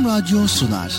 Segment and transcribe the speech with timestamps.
[0.00, 0.92] Erkam Radyo sunar.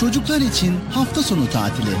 [0.00, 1.96] Çocuklar için hafta sonu tatili.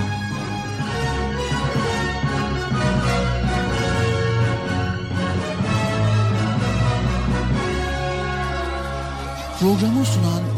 [9.60, 10.49] Programı sunan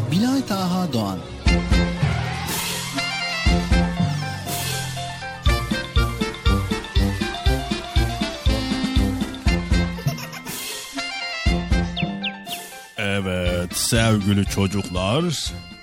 [13.93, 15.23] sevgili çocuklar.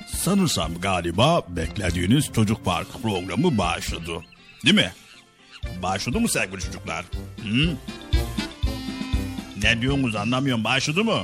[0.06, 4.12] Sanırsam galiba beklediğiniz çocuk parkı programı başladı.
[4.64, 4.92] Değil mi?
[5.82, 7.04] Başladı mı sevgili çocuklar?
[7.42, 7.76] Hı?
[9.62, 10.64] Ne diyorsunuz anlamıyorum.
[10.64, 11.22] Başladı mı?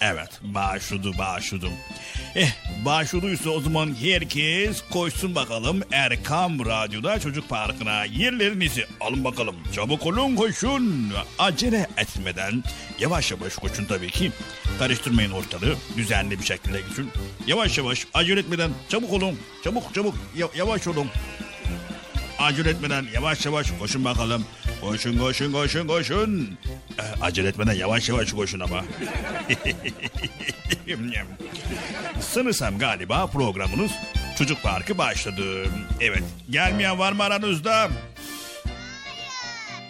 [0.00, 1.66] Evet başladı başladı.
[2.34, 2.50] Eh
[2.84, 9.56] başladıysa o zaman herkes koşsun bakalım Erkam Radyo'da Çocuk Parkı'na yerlerinizi alın bakalım.
[9.74, 11.12] Çabuk olun koşun.
[11.38, 12.64] Acele etmeden
[13.00, 14.32] yavaş yavaş koşun tabii ki.
[14.78, 17.10] Karıştırmayın ortalığı düzenli bir şekilde gidin.
[17.46, 19.38] Yavaş yavaş acele etmeden çabuk olun.
[19.64, 21.06] Çabuk çabuk ya- yavaş olun.
[22.38, 24.44] Acele etmeden yavaş yavaş koşun bakalım.
[24.82, 26.58] Koşun koşun koşun koşun.
[26.98, 28.84] Ee, acele etmeden yavaş yavaş koşun ama.
[32.20, 33.92] Sanırsam galiba programınız
[34.38, 35.66] Çocuk Parkı başladı.
[36.00, 36.22] Evet.
[36.50, 37.90] Gelmeyen var mı aranızda?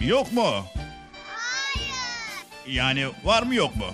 [0.01, 0.67] Yok mu?
[2.67, 3.87] Yani var mı yok mu?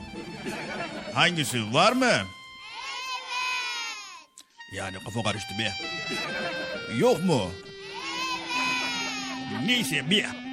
[1.15, 2.13] Hangisi var mı?
[4.73, 5.73] Yani kafa karıştı bir.
[7.01, 7.51] Yok mu?
[9.67, 10.48] Neyse bir.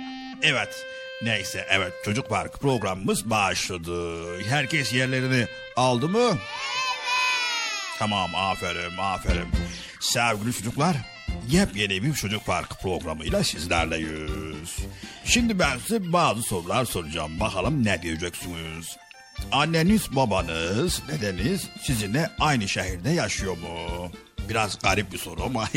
[0.45, 0.85] Evet.
[1.21, 4.43] Neyse evet çocuk parkı programımız başladı.
[4.43, 6.37] Herkes yerlerini aldı mı?
[7.99, 9.47] Tamam aferin aferin.
[9.99, 10.97] Sevgili çocuklar
[11.49, 14.77] yepyeni bir çocuk parkı programıyla sizlerleyiz.
[15.25, 17.39] Şimdi ben size bazı sorular soracağım.
[17.39, 18.97] Bakalım ne diyeceksiniz?
[19.51, 24.11] Anneniz, babanız, dedeniz sizinle aynı şehirde yaşıyor mu?
[24.49, 25.69] Biraz garip bir soru ama.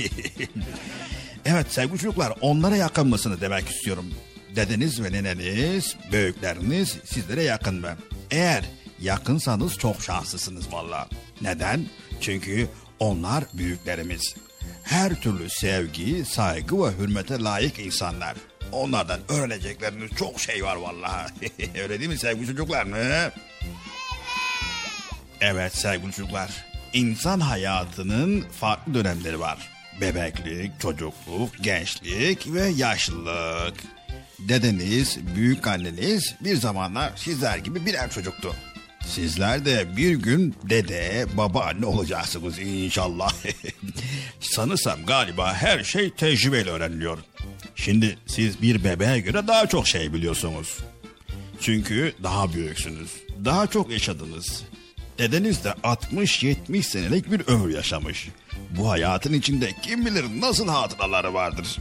[1.44, 4.14] evet sevgili çocuklar onlara yakın mısınız demek istiyorum.
[4.56, 7.96] Dedeniz ve neneniz, büyükleriniz sizlere yakın mı?
[8.30, 8.64] Eğer
[9.00, 11.08] yakınsanız çok şanslısınız valla.
[11.40, 11.86] Neden?
[12.20, 12.68] Çünkü
[12.98, 14.34] onlar büyüklerimiz.
[14.82, 18.36] Her türlü sevgi, saygı ve hürmete layık insanlar.
[18.72, 21.32] Onlardan öğrenecekleriniz çok şey var vallahi.
[21.82, 22.96] Öyle değil mi sevgili çocuklar mı?
[25.40, 26.50] Evet sevgili çocuklar.
[26.92, 29.68] İnsan hayatının farklı dönemleri var.
[30.00, 33.74] Bebeklik, çocukluk, gençlik ve yaşlılık.
[34.38, 38.54] Dedeniz, büyük anneniz bir zamanlar sizler gibi birer çocuktu.
[39.06, 43.32] Sizler de bir gün dede, babaanne olacaksınız inşallah.
[44.40, 47.18] Sanırsam galiba her şey tecrübeyle öğreniliyor.
[47.76, 50.78] Şimdi siz bir bebeğe göre daha çok şey biliyorsunuz.
[51.60, 53.10] Çünkü daha büyüksünüz.
[53.44, 54.62] Daha çok yaşadınız.
[55.18, 58.28] Dedeniz de 60-70 senelik bir ömür yaşamış.
[58.70, 61.78] Bu hayatın içinde kim bilir nasıl hatıraları vardır.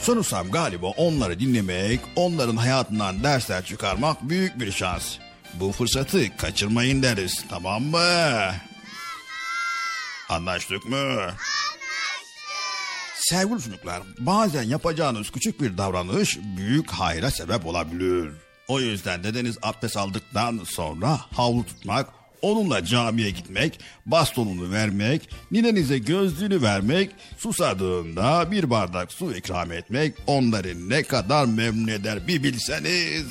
[0.00, 5.14] Sonuçsam galiba onları dinlemek, onların hayatından dersler çıkarmak büyük bir şans.
[5.54, 8.52] Bu fırsatı kaçırmayın deriz tamam mı?
[10.28, 10.96] Anlaştık mı?
[10.96, 11.58] Anlaştık.
[13.18, 18.32] Sevgili çocuklar bazen yapacağınız küçük bir davranış büyük hayra sebep olabilir.
[18.68, 22.08] O yüzden dedeniz abdest aldıktan sonra havlu tutmak,
[22.42, 30.88] onunla camiye gitmek, bastonunu vermek, ninenize gözlüğünü vermek, susadığında bir bardak su ikram etmek onları
[30.88, 33.26] ne kadar memnun eder bir bilseniz.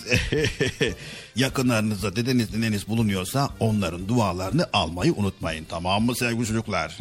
[1.36, 6.98] Yakınlarınızda dedeniz nineniz bulunuyorsa onların dualarını almayı unutmayın tamam mı sevgili çocuklar?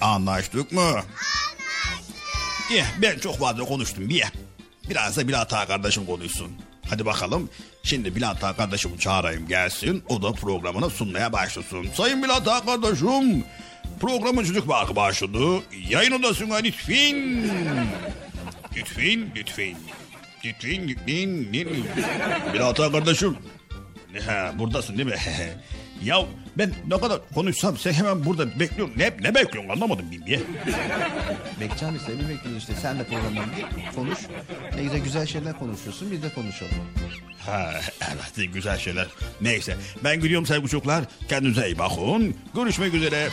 [0.00, 0.80] Anlaştık mı?
[0.80, 1.12] Anlaştık.
[2.74, 4.24] Eh, ben çok fazla konuştum bir.
[4.90, 6.52] Biraz da Bilal Ağa kardeşim konuşsun.
[6.92, 7.50] Hadi bakalım.
[7.82, 10.04] Şimdi Bilal Ağa kardeşimi çağırayım gelsin.
[10.08, 11.88] O da programını sunmaya başlasın.
[11.94, 13.44] Sayın Ağa kardeşim.
[14.00, 15.38] Programın çocuk parkı başladı.
[15.88, 17.44] Yayın odasına lütfen.
[18.76, 19.74] Lütfen, lütfen.
[20.44, 21.68] Lütfen, lütfen.
[22.54, 23.36] Bilal Ağa kardeşim.
[24.26, 25.16] Ha, buradasın değil mi?
[26.04, 26.26] ya
[26.58, 28.98] ben ne kadar konuşsam sen hemen burada bekliyorsun.
[28.98, 30.40] Ne, ne bekliyorsun anlamadım bir.
[31.60, 32.74] Bekçam işte bir bekliyoruz işte.
[32.82, 33.44] Sen de programdan
[33.94, 34.18] konuş.
[34.76, 36.72] Ne güzel güzel şeyler konuşuyorsun biz de konuşalım.
[37.46, 39.06] Ha, evet güzel şeyler.
[39.40, 41.04] Neyse ben gidiyorum sevgili çocuklar.
[41.28, 42.36] Kendinize iyi bakın.
[42.54, 43.28] Görüşmek üzere.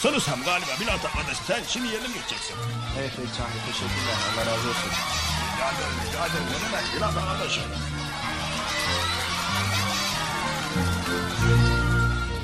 [0.00, 2.54] Sanırsam galiba Bilal arkadaş sen şimdi yerine mi geçeceksin?
[3.00, 4.16] Evet Bekçam teşekkürler.
[4.34, 4.90] Allah razı olsun.
[5.54, 6.46] Rica ederim, rica ederim.
[6.52, 7.62] Ne demek Bilal arkadaşım?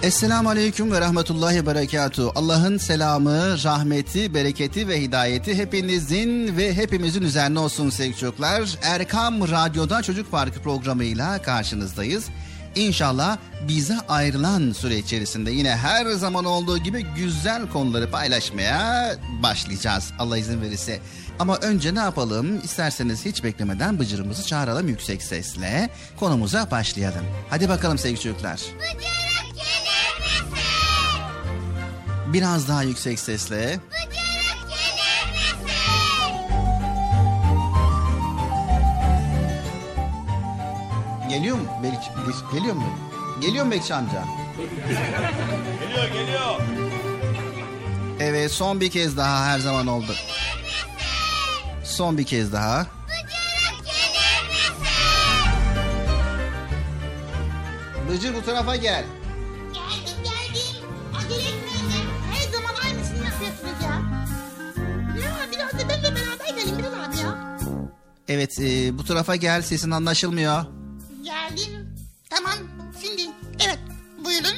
[0.07, 2.33] Esselamu Aleyküm ve Rahmetullahi Berekatuhu.
[2.35, 8.79] Allah'ın selamı, rahmeti, bereketi ve hidayeti hepinizin ve hepimizin üzerine olsun sevgili çocuklar.
[8.83, 12.25] Erkam Radyo'da Çocuk Parkı programıyla karşınızdayız.
[12.75, 13.39] İnşallah
[13.69, 20.63] bize ayrılan süre içerisinde yine her zaman olduğu gibi güzel konuları paylaşmaya başlayacağız Allah izin
[20.63, 21.01] verirse.
[21.39, 22.61] Ama önce ne yapalım?
[22.65, 25.91] İsterseniz hiç beklemeden Bıcır'ımızı çağıralım yüksek sesle.
[26.17, 27.25] Konumuza başlayalım.
[27.51, 28.61] Hadi bakalım sevgili çocuklar.
[28.79, 29.26] Bıcır!
[32.33, 33.81] Biraz daha yüksek sesle.
[41.29, 41.65] Geliyor mu?
[41.83, 42.01] Belik,
[42.53, 42.85] geliyor mu?
[43.41, 44.25] Geliyor mu Bekçi amca?
[45.81, 46.61] geliyor geliyor.
[48.21, 50.15] Evet son bir kez daha her zaman oldu.
[51.85, 52.87] Son bir kez daha.
[58.11, 59.05] Bıcır bu tarafa gel.
[68.37, 70.65] Evet e, bu tarafa gel sesin anlaşılmıyor.
[71.23, 71.97] Geldim.
[72.31, 72.55] Tamam
[73.03, 73.23] şimdi
[73.65, 73.79] evet
[74.25, 74.57] buyurun.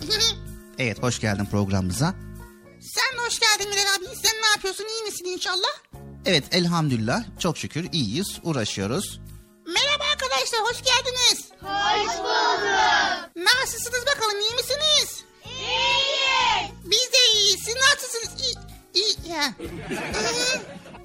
[0.78, 2.14] evet hoş geldin programımıza.
[2.80, 4.16] Sen hoş geldin Bilal abi.
[4.22, 5.68] Sen ne yapıyorsun iyi misin inşallah?
[6.26, 9.20] Evet elhamdülillah çok şükür iyiyiz uğraşıyoruz.
[9.66, 11.48] Merhaba arkadaşlar hoş geldiniz.
[11.60, 13.46] Hoş bulduk.
[13.54, 15.24] Nasılsınız bakalım iyi misiniz?
[15.44, 16.70] İyiyiz.
[16.84, 17.60] Biz de iyiyiz.
[17.64, 18.42] Siz nasılsınız?
[18.42, 18.54] İyi.
[19.02, 19.32] iyi.
[19.32, 19.54] Ya.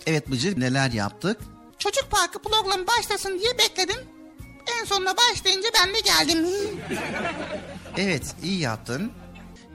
[0.07, 1.37] evet Bıcır neler yaptık?
[1.85, 3.95] Çocuk parkı program başlasın diye bekledim.
[4.79, 6.45] En sonunda başlayınca ben de geldim.
[7.97, 9.11] evet iyi yaptın.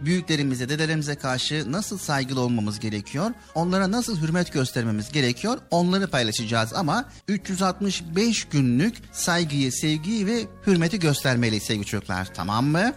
[0.00, 3.30] Büyüklerimize, dedelerimize karşı nasıl saygılı olmamız gerekiyor?
[3.54, 5.58] Onlara nasıl hürmet göstermemiz gerekiyor?
[5.70, 12.34] Onları paylaşacağız ama 365 günlük saygıyı, sevgiyi ve hürmeti göstermeliyiz sevgili çocuklar.
[12.34, 12.78] Tamam mı?
[12.78, 12.94] Tamam.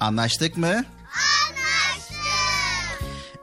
[0.00, 0.84] Anlaştık mı?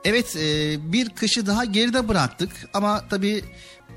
[0.04, 3.44] Evet e, bir kışı daha geride bıraktık ama tabii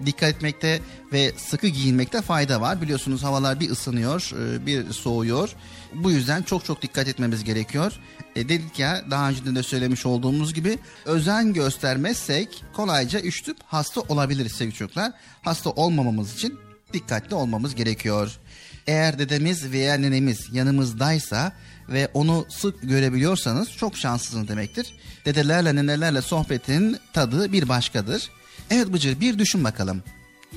[0.06, 0.80] dikkat etmekte
[1.14, 2.82] ve sıkı giyinmekte fayda var.
[2.82, 5.56] Biliyorsunuz havalar bir ısınıyor e, bir soğuyor.
[5.94, 7.94] Bu yüzden çok çok dikkat etmemiz gerekiyor.
[8.36, 14.52] E, dedik ya daha önce de söylemiş olduğumuz gibi özen göstermezsek kolayca üşütüp hasta olabiliriz
[14.52, 15.12] sevgili çocuklar.
[15.42, 16.60] Hasta olmamamız için
[16.94, 18.40] dikkatli olmamız gerekiyor.
[18.88, 21.54] Eğer dedemiz veya nenemiz yanımızdaysa
[21.90, 24.94] ve onu sık görebiliyorsanız çok şanslısınız demektir.
[25.26, 28.30] Dedelerle nenelerle sohbetin tadı bir başkadır.
[28.72, 30.04] Evet Bıcır bir düşün bakalım.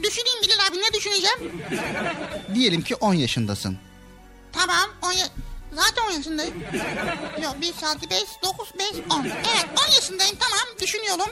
[0.02, 1.62] Düşüneyim Bilal abi ne düşüneceğim?
[2.54, 3.78] Diyelim ki 10 yaşındasın.
[4.52, 5.26] Tamam 10 ya
[5.72, 6.54] Zaten 10 yaşındayım.
[7.42, 9.24] Yok 1 saat 5, 9, 5, 10.
[9.24, 11.28] Evet 10 yaşındayım tamam düşünüyorum.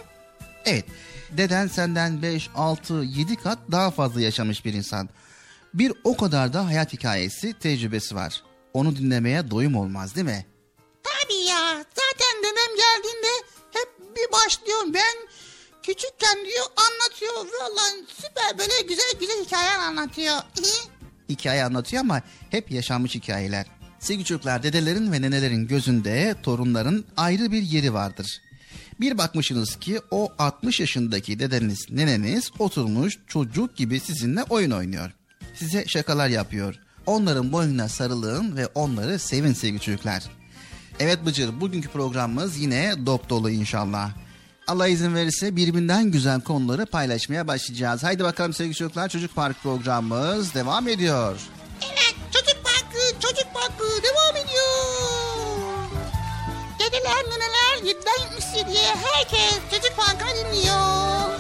[0.64, 0.84] Evet
[1.30, 5.08] deden senden 5, 6, 7 kat daha fazla yaşamış bir insan.
[5.74, 8.42] Bir o kadar da hayat hikayesi, tecrübesi var.
[8.74, 10.46] Onu dinlemeye doyum olmaz değil mi?
[11.02, 11.76] Tabii ya.
[11.76, 13.28] Zaten dedem geldiğinde
[13.72, 14.80] hep bir başlıyor.
[14.86, 15.28] Ben
[15.86, 17.32] küçükken diyor anlatıyor.
[17.34, 20.36] Vallahi süper böyle güzel güzel hikayeler anlatıyor.
[21.28, 23.66] Hikaye anlatıyor ama hep yaşanmış hikayeler.
[23.98, 28.42] Sevgili çocuklar dedelerin ve nenelerin gözünde torunların ayrı bir yeri vardır.
[29.00, 35.10] Bir bakmışsınız ki o 60 yaşındaki dedeniz, neneniz oturmuş çocuk gibi sizinle oyun oynuyor.
[35.54, 36.74] Size şakalar yapıyor.
[37.06, 40.22] Onların boynuna sarılın ve onları sevin sevgili çocuklar.
[40.98, 44.23] Evet Bıcır bugünkü programımız yine dop dolu inşallah.
[44.66, 48.02] Allah izin verirse birbirinden güzel konuları paylaşmaya başlayacağız.
[48.02, 51.36] Haydi bakalım sevgili çocuklar Çocuk Park programımız devam ediyor.
[51.82, 54.74] Evet Çocuk Parkı Çocuk Parkı devam ediyor.
[56.78, 61.33] Dedeler neneler 7'den 77'ye herkes Çocuk Parkı'nı dinliyor.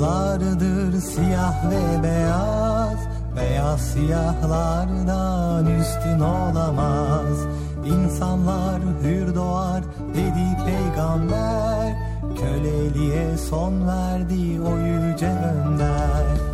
[0.00, 2.98] Çocuklardır siyah ve beyaz
[3.36, 7.38] Beyaz siyahlardan üstün olamaz.
[7.84, 9.82] İnsanlar hür doğar
[10.14, 11.96] dedi peygamber
[12.40, 16.49] Köleliğe son verdi o yüce önder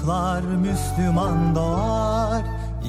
[0.00, 2.42] çocuklar Müslüman doğar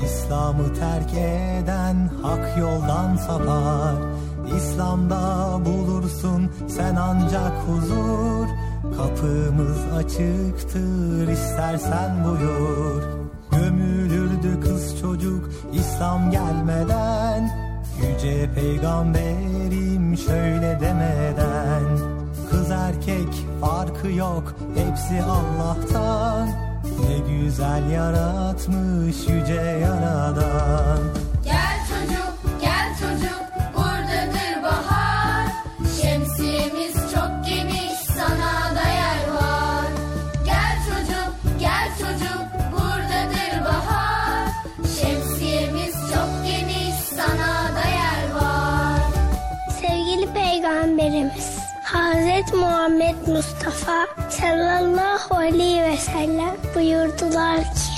[0.06, 3.96] İslam'ı terk eden hak yoldan sapar.
[4.58, 8.48] İslam'da bulursun sen ancak huzur
[8.98, 13.04] Kapımız açıktır istersen buyur.
[13.52, 17.52] Gömülürdü kız çocuk İslam gelmeden
[18.02, 21.84] Yüce peygamberim şöyle demeden.
[22.52, 26.71] Kız erkek farkı yok hepsi Allah'tan
[27.02, 31.00] Ne güzel yaratmış yüce yaradan
[52.42, 57.92] Hazreti Muhammed Mustafa sallallahu aleyhi ve sellem buyurdular ki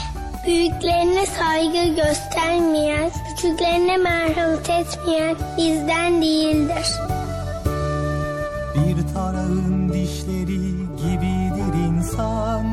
[0.48, 6.88] Büyüklerine saygı göstermeyen, küçüklerine merhamet etmeyen bizden değildir.
[8.76, 10.62] Bir tarağın dişleri
[10.98, 12.66] gibidir insan.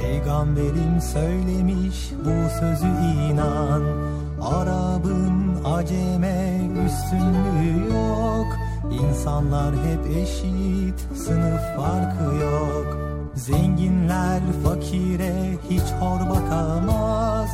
[0.00, 2.86] Peygamberim söylemiş bu sözü
[3.30, 3.82] inan.
[4.42, 12.98] Arabın aceme üstünlüğü yok İnsanlar hep eşit sınıf farkı yok.
[13.34, 17.48] Zenginler fakire hiç hor bakamaz.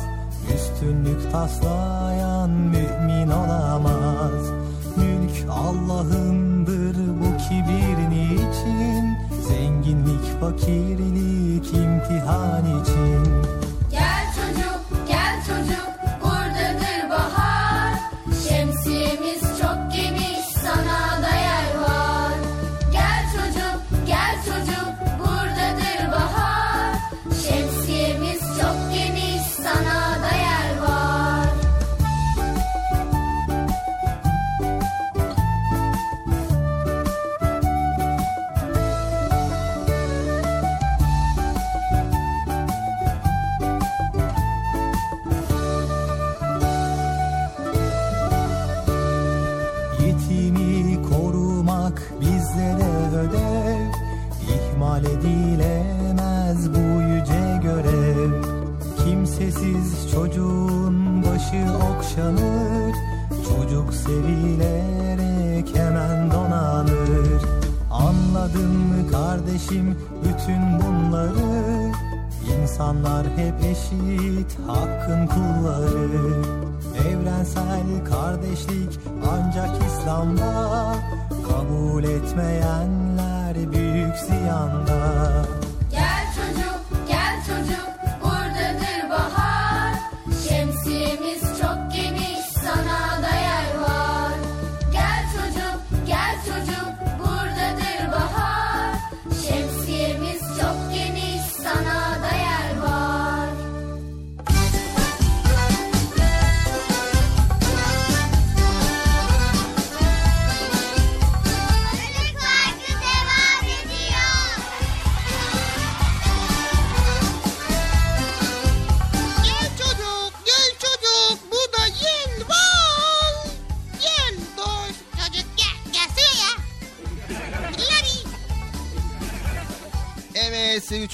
[0.55, 4.51] Üstünlük taslayan mümin olamaz.
[4.97, 9.17] Mülk Allah'ındır bu kibir niçin?
[9.47, 13.34] Zenginlik fakirlik imtihan için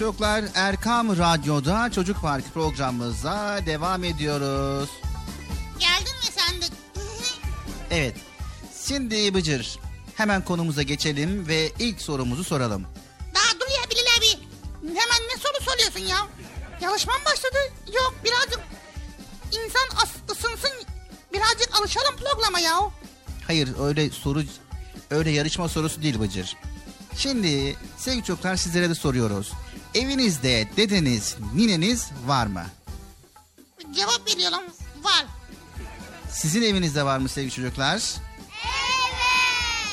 [0.02, 4.90] çocuklar Erkam Radyo'da Çocuk Parkı programımıza devam ediyoruz.
[5.80, 6.66] Geldin mi sen de?
[7.92, 8.16] Evet
[8.88, 9.80] şimdi Bıcır
[10.16, 12.86] hemen konumuza geçelim ve ilk sorumuzu soralım.
[13.36, 14.44] Daha dur ya Bilal abi.
[14.82, 16.28] Hemen ne soru soruyorsun ya?
[16.82, 17.58] Yarışma mı başladı?
[17.94, 18.60] Yok birazcık
[19.48, 20.72] insan ısınsın.
[21.34, 22.80] Birazcık alışalım programa ya.
[23.48, 24.44] Hayır öyle soru
[25.12, 26.58] öyle yarışma sorusu değil Bıcır.
[27.18, 29.52] Şimdi sevgili çocuklar sizlere de soruyoruz.
[29.96, 32.66] Evinizde dedeniz, nineniz var mı?
[33.96, 34.62] Cevap veriyorum.
[35.04, 35.26] Var.
[36.30, 37.96] Sizin evinizde var mı sevgili çocuklar?
[37.96, 38.12] Evet.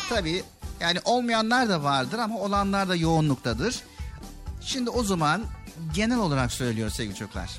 [0.09, 0.45] Tabii
[0.81, 3.83] yani olmayanlar da vardır ama olanlar da yoğunluktadır.
[4.61, 5.45] Şimdi o zaman
[5.95, 7.51] genel olarak söylüyor sevgili çocuklar.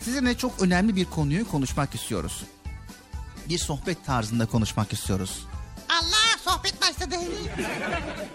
[0.00, 2.44] Sizinle çok önemli bir konuyu konuşmak istiyoruz.
[3.48, 5.46] Bir sohbet tarzında konuşmak istiyoruz.
[5.88, 7.16] Allah sohbet başladı.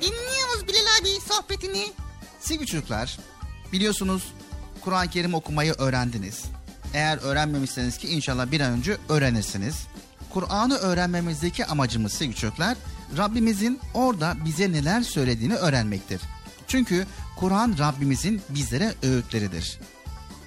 [0.01, 1.91] Dinliyoruz Bilal abi sohbetini.
[2.39, 3.17] Sevgili çocuklar,
[3.73, 4.23] biliyorsunuz
[4.81, 6.43] Kur'an-ı Kerim okumayı öğrendiniz.
[6.93, 9.75] Eğer öğrenmemişseniz ki inşallah bir an önce öğrenirsiniz.
[10.33, 12.77] Kur'an'ı öğrenmemizdeki amacımız sevgili çocuklar,
[13.17, 16.21] Rabbimizin orada bize neler söylediğini öğrenmektir.
[16.67, 19.79] Çünkü Kur'an Rabbimizin bizlere öğütleridir.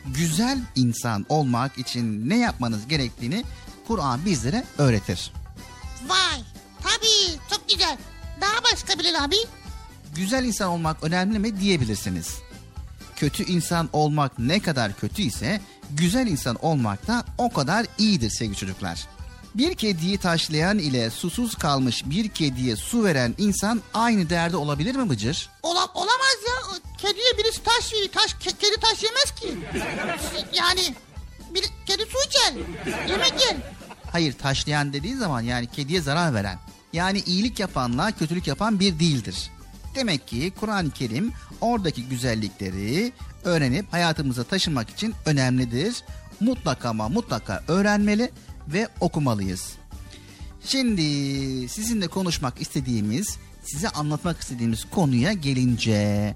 [0.06, 3.44] Güzel insan olmak için ne yapmanız gerektiğini
[3.86, 5.32] Kur'an bizlere öğretir.
[6.08, 6.42] Vay
[6.82, 7.98] tabii çok güzel.
[8.40, 9.36] Daha başka Bilal abi.
[10.14, 12.28] Güzel insan olmak önemli mi diyebilirsiniz.
[13.16, 18.56] Kötü insan olmak ne kadar kötü ise güzel insan olmak da o kadar iyidir sevgili
[18.56, 19.06] çocuklar.
[19.54, 25.10] Bir kediyi taşlayan ile susuz kalmış bir kediye su veren insan aynı derde olabilir mi
[25.10, 25.50] Bıcır?
[25.62, 26.78] Ola, olamaz ya.
[26.98, 28.08] Kediye birisi taş veriyor.
[28.12, 29.54] Taş, ke- kedi taş yemez ki.
[30.54, 30.94] Yani
[31.54, 32.54] bir kedi su içer.
[33.08, 33.56] Yemek yer.
[34.12, 36.58] Hayır taşlayan dediği zaman yani kediye zarar veren.
[36.92, 39.50] Yani iyilik yapanla kötülük yapan bir değildir.
[39.94, 43.12] Demek ki Kur'an-ı Kerim oradaki güzellikleri
[43.44, 46.04] öğrenip hayatımıza taşımak için önemlidir.
[46.40, 48.30] Mutlaka ama mutlaka öğrenmeli
[48.68, 49.74] ve okumalıyız.
[50.64, 51.02] Şimdi
[51.68, 56.34] sizinle konuşmak istediğimiz, size anlatmak istediğimiz konuya gelince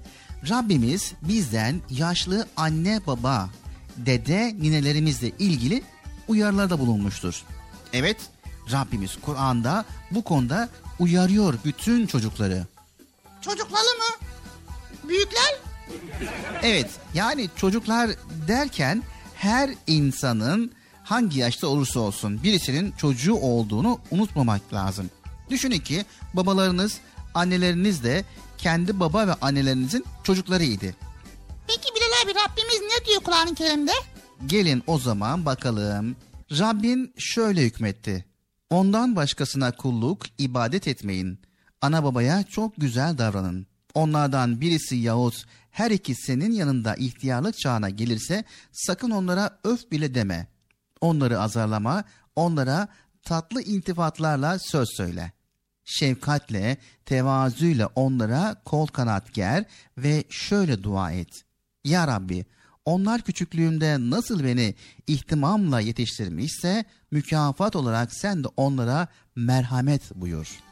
[0.49, 3.49] Rabbimiz bizden yaşlı anne baba,
[3.97, 5.83] dede, ninelerimizle ilgili
[6.27, 7.43] uyarılarda bulunmuştur.
[7.93, 8.17] Evet,
[8.71, 12.67] Rabbimiz Kur'an'da bu konuda uyarıyor bütün çocukları.
[13.41, 14.27] Çocukları mı?
[15.09, 15.55] Büyükler?
[16.63, 18.11] Evet, yani çocuklar
[18.47, 19.03] derken
[19.35, 20.71] her insanın
[21.03, 25.09] hangi yaşta olursa olsun birisinin çocuğu olduğunu unutmamak lazım.
[25.49, 26.97] Düşünün ki babalarınız,
[27.33, 28.25] anneleriniz de
[28.57, 30.95] kendi baba ve annelerinizin çocuklarıydı.
[31.67, 33.91] Peki Bilal abi Rabbimiz ne diyor Kur'an-ı Kerim'de?
[34.45, 36.15] Gelin o zaman bakalım.
[36.51, 38.25] Rabbin şöyle hükmetti.
[38.69, 41.39] Ondan başkasına kulluk, ibadet etmeyin.
[41.81, 43.67] Ana babaya çok güzel davranın.
[43.93, 50.47] Onlardan birisi yahut her ikisi senin yanında ihtiyarlık çağına gelirse sakın onlara öf bile deme.
[51.01, 52.03] Onları azarlama,
[52.35, 52.87] onlara
[53.23, 55.31] tatlı intifatlarla söz söyle.
[55.85, 59.65] Şefkatle, tevazuyla onlara kol kanat ger
[59.97, 61.29] ve şöyle dua et.
[61.85, 62.45] Ya Rabbi,
[62.85, 64.75] onlar küçüklüğümde nasıl beni
[65.07, 70.66] ihtimamla yetiştirmişse mükafat olarak sen de onlara merhamet buyur.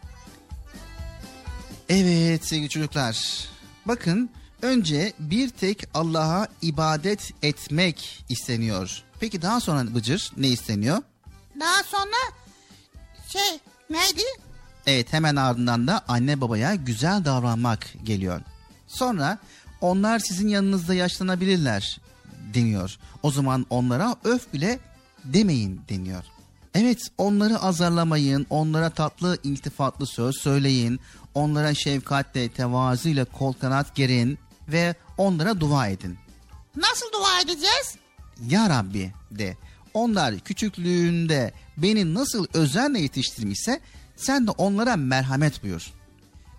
[1.89, 3.47] Evet sevgili çocuklar.
[3.85, 4.29] Bakın
[4.61, 9.03] önce bir tek Allah'a ibadet etmek isteniyor.
[9.19, 10.97] Peki daha sonra Bıcır ne isteniyor?
[11.59, 12.35] Daha sonra
[13.27, 14.21] şey neydi?
[14.87, 18.41] Evet hemen ardından da anne babaya güzel davranmak geliyor.
[18.87, 19.37] Sonra
[19.81, 22.01] onlar sizin yanınızda yaşlanabilirler
[22.53, 22.97] deniyor.
[23.23, 24.79] O zaman onlara öf bile
[25.23, 26.23] demeyin deniyor.
[26.73, 30.99] Evet onları azarlamayın, onlara tatlı iltifatlı söz söyleyin,
[31.35, 36.17] onlara şefkatle, tevazuyla kol kanat gerin ve onlara dua edin.
[36.75, 37.95] Nasıl dua edeceğiz?
[38.47, 39.57] Ya Rabbi de
[39.93, 43.79] onlar küçüklüğünde beni nasıl özenle yetiştirmişse
[44.15, 45.91] sen de onlara merhamet buyur.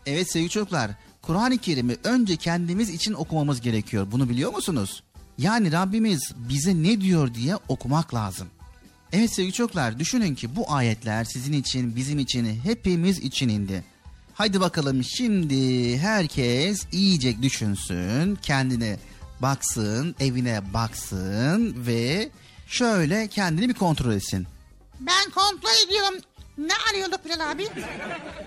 [0.07, 0.91] Evet sevgili çocuklar
[1.23, 4.07] Kur'an-ı Kerim'i önce kendimiz için okumamız gerekiyor.
[4.13, 5.03] Bunu biliyor musunuz?
[5.39, 8.49] Yani Rabbimiz bize ne diyor diye okumak lazım.
[9.13, 13.85] Evet sevgili çocuklar düşünün ki bu ayetler sizin için, bizim için, hepimiz için indi.
[14.37, 18.97] Haydi bakalım şimdi herkes iyice düşünsün, kendine
[19.43, 22.29] baksın, evine baksın ve
[22.67, 24.47] şöyle kendini bir kontrol etsin.
[25.01, 26.15] Ben kontrol ediyorum.
[26.59, 27.69] Ne arıyorduk Bilal abi?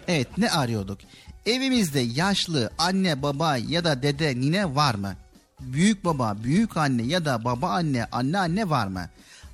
[0.07, 0.99] Evet ne arıyorduk?
[1.45, 5.15] Evimizde yaşlı anne baba ya da dede nine var mı?
[5.59, 9.09] Büyük baba, büyük anne ya da baba anne, anne anne var mı?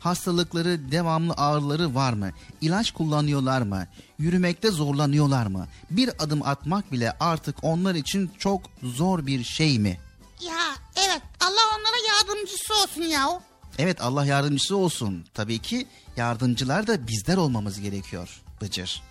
[0.05, 2.31] Hastalıkları, devamlı ağrıları var mı?
[2.61, 3.87] İlaç kullanıyorlar mı?
[4.19, 5.67] Yürümekte zorlanıyorlar mı?
[5.91, 9.99] Bir adım atmak bile artık onlar için çok zor bir şey mi?
[10.41, 13.41] Ya evet Allah onlara yardımcısı olsun ya.
[13.77, 15.25] Evet Allah yardımcısı olsun.
[15.33, 15.87] Tabii ki
[16.17, 19.01] yardımcılar da bizler olmamız gerekiyor Bıcır.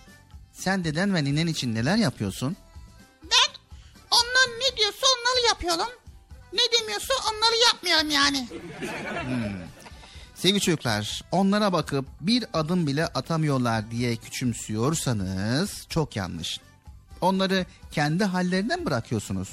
[0.53, 2.57] Sen deden ve ninen için neler yapıyorsun?
[3.23, 3.59] Ben
[4.11, 5.93] onlar ne diyorsa onları yapıyorum.
[6.53, 8.47] Ne demiyorsa onları yapmıyorum yani.
[10.45, 16.59] Sevgili çocuklar, onlara bakıp bir adım bile atamıyorlar diye küçümsüyorsanız çok yanlış.
[17.21, 19.49] Onları kendi hallerinden bırakıyorsunuz?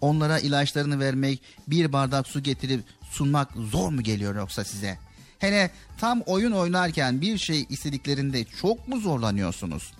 [0.00, 4.98] Onlara ilaçlarını vermek, bir bardak su getirip sunmak zor mu geliyor yoksa size?
[5.38, 9.92] Hele tam oyun oynarken bir şey istediklerinde çok mu zorlanıyorsunuz?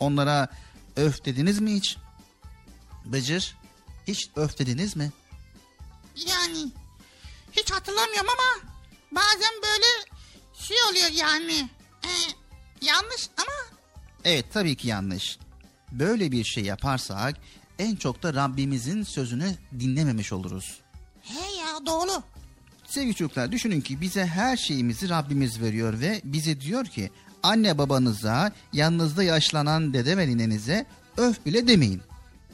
[0.00, 0.48] Onlara
[0.96, 1.96] öf dediniz mi hiç?
[3.04, 3.56] Bıcır,
[4.06, 5.12] hiç öf dediniz mi?
[6.16, 6.72] Yani
[7.52, 8.71] hiç hatırlamıyorum ama
[9.12, 9.86] bazen böyle
[10.54, 11.68] şey oluyor yani.
[12.04, 12.08] Ee,
[12.86, 13.78] yanlış ama
[14.24, 15.38] Evet tabii ki yanlış.
[15.92, 17.36] Böyle bir şey yaparsak
[17.78, 20.80] en çok da Rabbimizin sözünü dinlememiş oluruz.
[21.22, 22.22] he ya doğru.
[22.86, 27.10] Sevgili çocuklar düşünün ki bize her şeyimizi Rabbimiz veriyor ve bize diyor ki
[27.42, 32.02] anne babanıza yanınızda yaşlanan dede ve ninenize öf bile demeyin.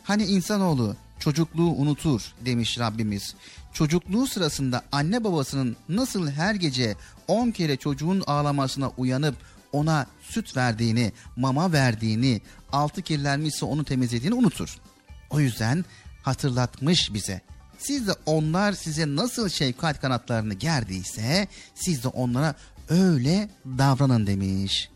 [0.05, 3.35] Hani insanoğlu çocukluğu unutur demiş Rabbimiz.
[3.79, 6.97] Çocukluğu sırasında anne babasının nasıl her gece
[7.29, 9.35] 10 kere çocuğun ağlamasına uyanıp
[9.73, 12.41] ona süt verdiğini, mama verdiğini,
[12.73, 14.79] altı kirlenmişse onu temizlediğini unutur.
[15.31, 15.85] O yüzden
[16.23, 17.41] hatırlatmış bize.
[17.79, 22.55] Siz de onlar size nasıl şefkat kanatlarını gerdiyse siz de onlara
[22.89, 24.91] öyle davranın demiş.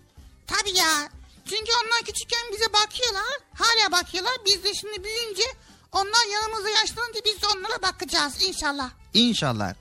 [0.46, 1.08] Tabii ya.
[1.44, 3.38] Çünkü onlar küçükken bize bakıyorlar.
[3.54, 4.34] Hala bakıyorlar.
[4.46, 5.42] Biz de şimdi büyüyünce
[5.92, 8.90] onlar yanımızda yaşlanınca biz de onlara bakacağız inşallah.
[9.14, 9.74] İnşallah.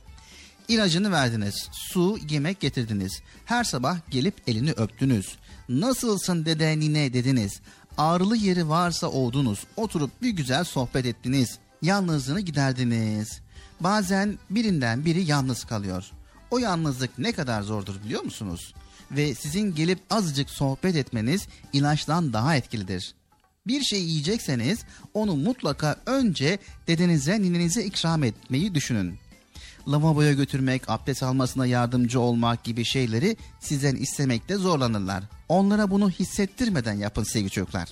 [0.67, 3.21] İlacını verdiniz, su, yemek getirdiniz.
[3.45, 5.37] Her sabah gelip elini öptünüz.
[5.69, 7.61] Nasılsın dede nine dediniz.
[7.97, 9.59] Ağrılı yeri varsa oldunuz.
[9.75, 11.59] Oturup bir güzel sohbet ettiniz.
[11.81, 13.41] Yalnızlığını giderdiniz.
[13.79, 16.11] Bazen birinden biri yalnız kalıyor.
[16.51, 18.73] O yalnızlık ne kadar zordur biliyor musunuz?
[19.11, 23.15] Ve sizin gelip azıcık sohbet etmeniz ilaçtan daha etkilidir.
[23.67, 24.79] Bir şey yiyecekseniz
[25.13, 29.15] onu mutlaka önce dedenize ninenize ikram etmeyi düşünün.
[29.87, 35.23] Lavaboya götürmek, abdest almasına yardımcı olmak gibi şeyleri sizden istemekte zorlanırlar.
[35.49, 37.89] Onlara bunu hissettirmeden yapın sevgili çocuklar.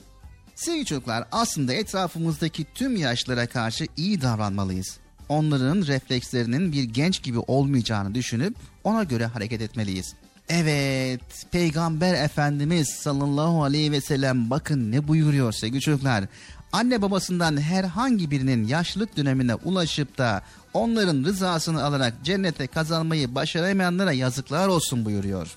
[0.56, 4.98] Sevgili çocuklar aslında etrafımızdaki tüm yaşlara karşı iyi davranmalıyız.
[5.30, 10.16] Onların reflekslerinin bir genç gibi olmayacağını düşünüp ona göre hareket etmeliyiz.
[10.50, 16.26] Evet, Peygamber Efendimiz sallallahu aleyhi ve sellem bakın ne buyuruyor sevgili çocuklar.
[16.72, 20.42] Anne babasından herhangi birinin yaşlılık dönemine ulaşıp da
[20.74, 25.56] onların rızasını alarak cennete kazanmayı başaramayanlara yazıklar olsun buyuruyor.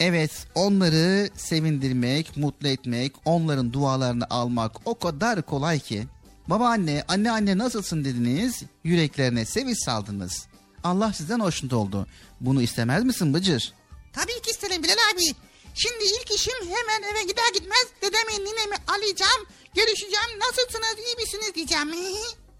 [0.00, 6.06] Evet, onları sevindirmek, mutlu etmek, onların dualarını almak o kadar kolay ki.
[6.48, 10.46] Babaanne, anne anne nasılsın dediniz, yüreklerine sevinç saldınız.
[10.84, 12.06] Allah sizden hoşnut oldu.
[12.40, 13.72] Bunu istemez misin Bıcır?
[14.14, 15.22] Tabii ki isterim Bilal abi.
[15.74, 19.46] Şimdi ilk işim hemen eve gider gitmez dedemi ninemi alacağım.
[19.74, 21.88] Görüşeceğim nasılsınız iyi misiniz diyeceğim.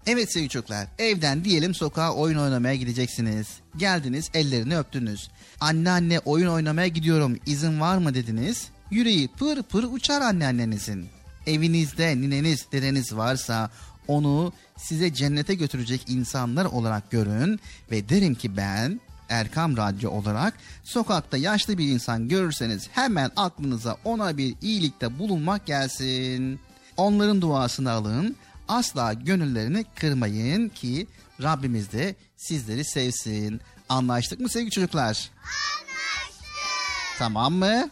[0.07, 3.47] Evet sevgili çocuklar, evden diyelim sokağa oyun oynamaya gideceksiniz.
[3.77, 5.29] Geldiniz, ellerini öptünüz.
[5.59, 8.67] Anne anne oyun oynamaya gidiyorum, izin var mı dediniz.
[8.91, 11.07] Yüreği pır pır uçar anneannenizin.
[11.47, 13.71] Evinizde nineniz, dedeniz varsa
[14.07, 17.59] onu size cennete götürecek insanlar olarak görün
[17.91, 24.37] ve derim ki ben Erkam Radyo olarak sokakta yaşlı bir insan görürseniz hemen aklınıza ona
[24.37, 26.59] bir iyilikte bulunmak gelsin.
[26.97, 28.35] Onların duasını alın.
[28.67, 31.07] Asla gönüllerini kırmayın ki
[31.41, 33.61] Rabbimiz de sizleri sevsin.
[33.89, 35.31] Anlaştık mı sevgili çocuklar?
[35.43, 37.19] Anlaştık.
[37.19, 37.65] Tamam mı?
[37.67, 37.89] Tamam.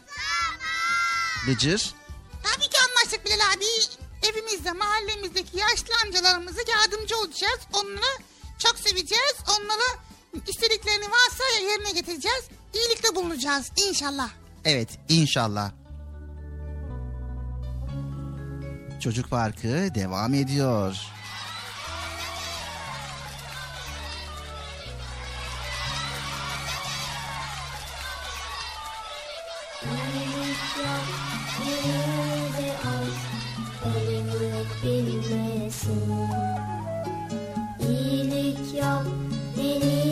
[1.48, 1.94] Bıcır.
[2.42, 3.64] Tabii ki anlaştık Bilal abi.
[4.30, 7.60] Evimizde mahallemizdeki yaşlı amcalarımıza yardımcı olacağız.
[7.72, 8.18] Onları
[8.58, 9.34] çok seveceğiz.
[9.48, 9.98] Onlara
[10.48, 12.44] istediklerini varsa yerine getireceğiz.
[12.74, 14.30] İyilikte bulunacağız inşallah.
[14.64, 15.70] Evet inşallah.
[19.00, 20.96] Çocuk Parkı devam ediyor.
[37.80, 39.04] İyilik yap,
[39.56, 40.03] denize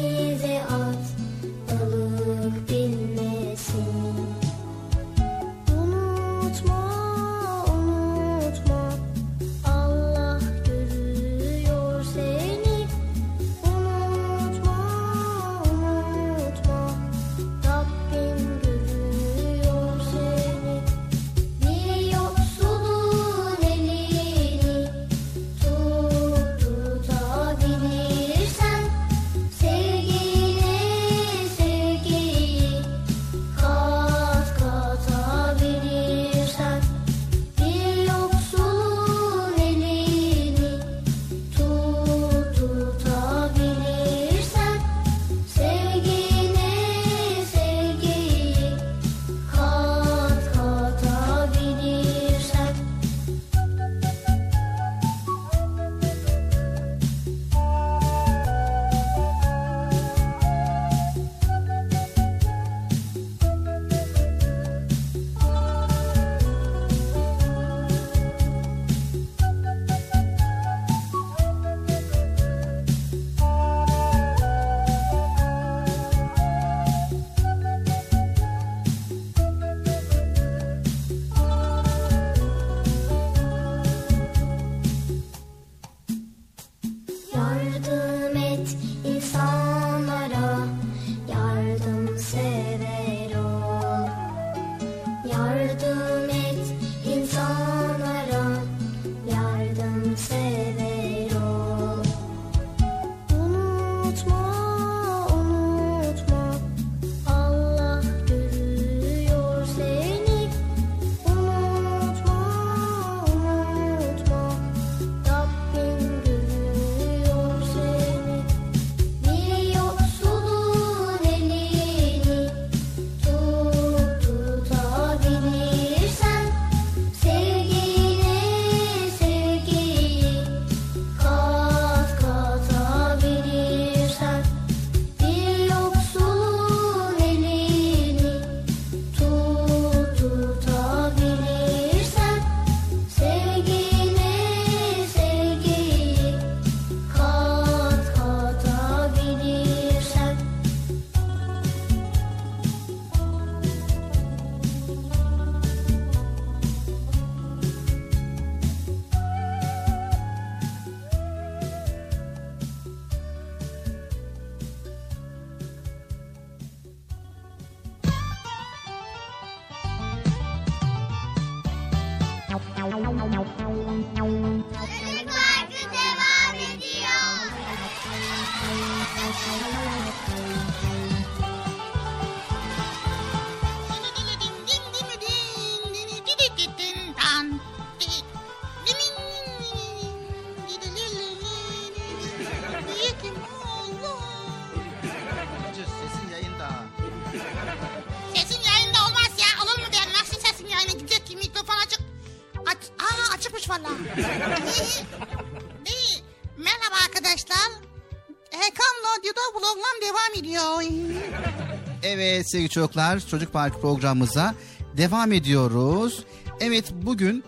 [212.52, 214.54] sevgili çocuklar Çocuk Parkı programımıza
[214.96, 216.24] devam ediyoruz.
[216.60, 217.44] Evet bugün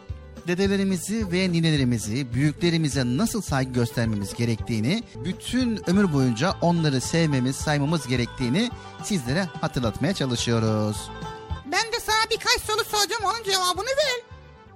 [0.46, 8.70] dedelerimizi ve ninelerimizi, büyüklerimize nasıl saygı göstermemiz gerektiğini, bütün ömür boyunca onları sevmemiz, saymamız gerektiğini
[9.02, 11.10] sizlere hatırlatmaya çalışıyoruz.
[11.64, 13.22] Ben de sana birkaç soru soracağım.
[13.24, 14.20] Onun cevabını ver.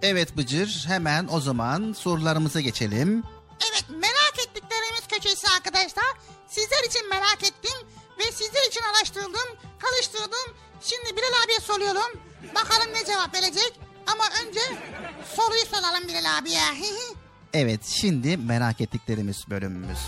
[0.02, 3.22] Evet Bıcır hemen o zaman sorularımıza geçelim.
[3.70, 6.12] Evet merak ettiklerimiz köşesi arkadaşlar.
[6.48, 7.77] Sizler için merak ettim
[8.28, 10.54] ve sizler için araştırdım, karıştırdım.
[10.82, 12.20] Şimdi Bilal abiye soruyorum.
[12.54, 13.80] Bakalım ne cevap verecek.
[14.06, 14.60] Ama önce
[15.36, 16.60] soruyu soralım Bilal abiye.
[17.52, 19.98] Evet şimdi merak ettiklerimiz bölümümüz.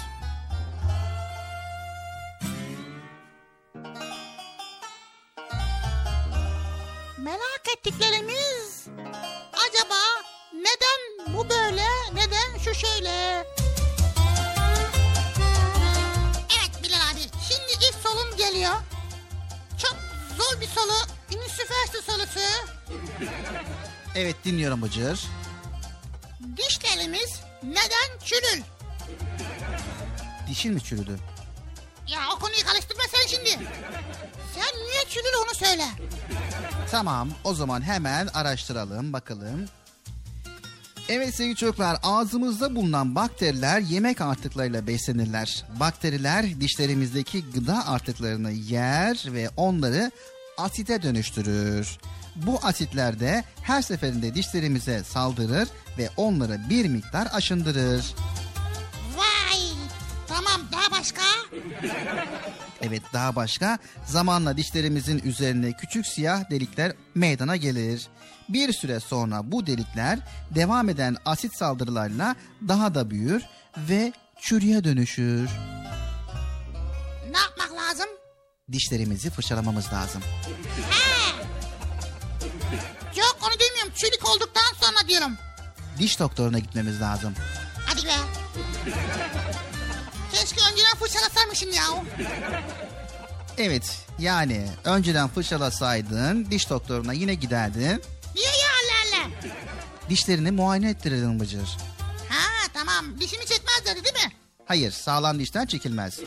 [7.18, 8.86] merak ettiklerimiz
[9.52, 10.00] acaba
[10.52, 13.44] neden bu böyle, neden şu şöyle?
[18.50, 18.74] Geliyor.
[19.78, 19.96] Çok
[20.38, 22.40] zor bir soru, üniversite sorusu.
[24.14, 25.24] Evet dinliyorum Bıcır.
[26.56, 28.62] Dişlerimiz neden çürür?
[30.48, 31.18] Dişin mi çürüdü?
[32.08, 33.50] Ya o konuyu karıştırma sen şimdi.
[34.54, 35.84] Sen niye çürür onu söyle.
[36.90, 39.68] Tamam o zaman hemen araştıralım bakalım.
[41.08, 45.64] Evet sevgili çocuklar ağzımızda bulunan bakteriler yemek artıklarıyla beslenirler.
[45.80, 50.10] Bakteriler dişlerimizdeki gıda artıklarını yer ve onları
[50.58, 51.98] asite dönüştürür.
[52.36, 58.14] Bu asitler de her seferinde dişlerimize saldırır ve onları bir miktar aşındırır.
[60.44, 61.22] Tamam daha başka?
[62.82, 68.08] Evet daha başka zamanla dişlerimizin üzerine küçük siyah delikler meydana gelir.
[68.48, 70.18] Bir süre sonra bu delikler
[70.54, 72.36] devam eden asit saldırılarla
[72.68, 73.42] daha da büyür
[73.76, 75.50] ve çürüye dönüşür.
[77.30, 78.06] Ne yapmak lazım?
[78.72, 80.22] Dişlerimizi fırçalamamız lazım.
[83.16, 83.92] Yok onu demiyorum.
[83.96, 85.36] Çürük olduktan sonra diyorum.
[85.98, 87.34] Diş doktoruna gitmemiz lazım.
[87.86, 88.14] Hadi be.
[91.00, 91.84] Fırçalasaymışım ya.
[93.58, 98.02] Evet yani önceden fırçalasaydın diş doktoruna yine giderdin.
[98.34, 99.30] Niye ya Allah Allah?
[100.10, 101.76] Dişlerini muayene ettirirdin Bıcır.
[102.28, 104.32] Ha tamam dişimi çekmez dedi değil mi?
[104.66, 106.18] Hayır sağlam dişler çekilmez.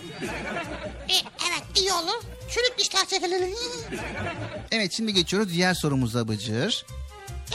[1.09, 1.13] E,
[1.47, 2.23] evet iyi olur.
[2.49, 3.49] Çürük dişler çekilir.
[4.71, 6.85] Evet şimdi geçiyoruz diğer sorumuza Bıcır.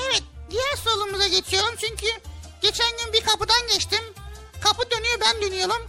[0.07, 2.07] evet diğer sorumuza geçiyorum çünkü
[2.63, 4.05] geçen gün bir kapıdan geçtim.
[4.61, 5.87] Kapı dönüyor ben dönüyorum.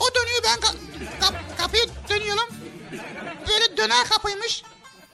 [0.00, 2.54] O dönüyor ben ka- kap- kapıyı dönüyorum.
[3.48, 4.62] Böyle döner kapıymış.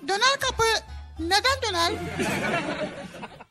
[0.08, 0.62] Döner kapı
[1.18, 1.92] neden döner?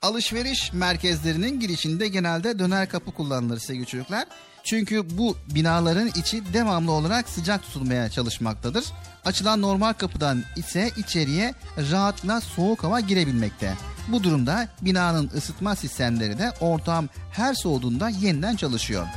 [0.01, 4.25] Alışveriş merkezlerinin girişinde genelde döner kapı kullanılır sevgili çocuklar.
[4.63, 8.85] Çünkü bu binaların içi devamlı olarak sıcak tutulmaya çalışmaktadır.
[9.25, 11.53] Açılan normal kapıdan ise içeriye
[11.91, 13.73] rahatla soğuk hava girebilmekte.
[14.07, 19.07] Bu durumda binanın ısıtma sistemleri de ortam her soğuduğunda yeniden çalışıyor.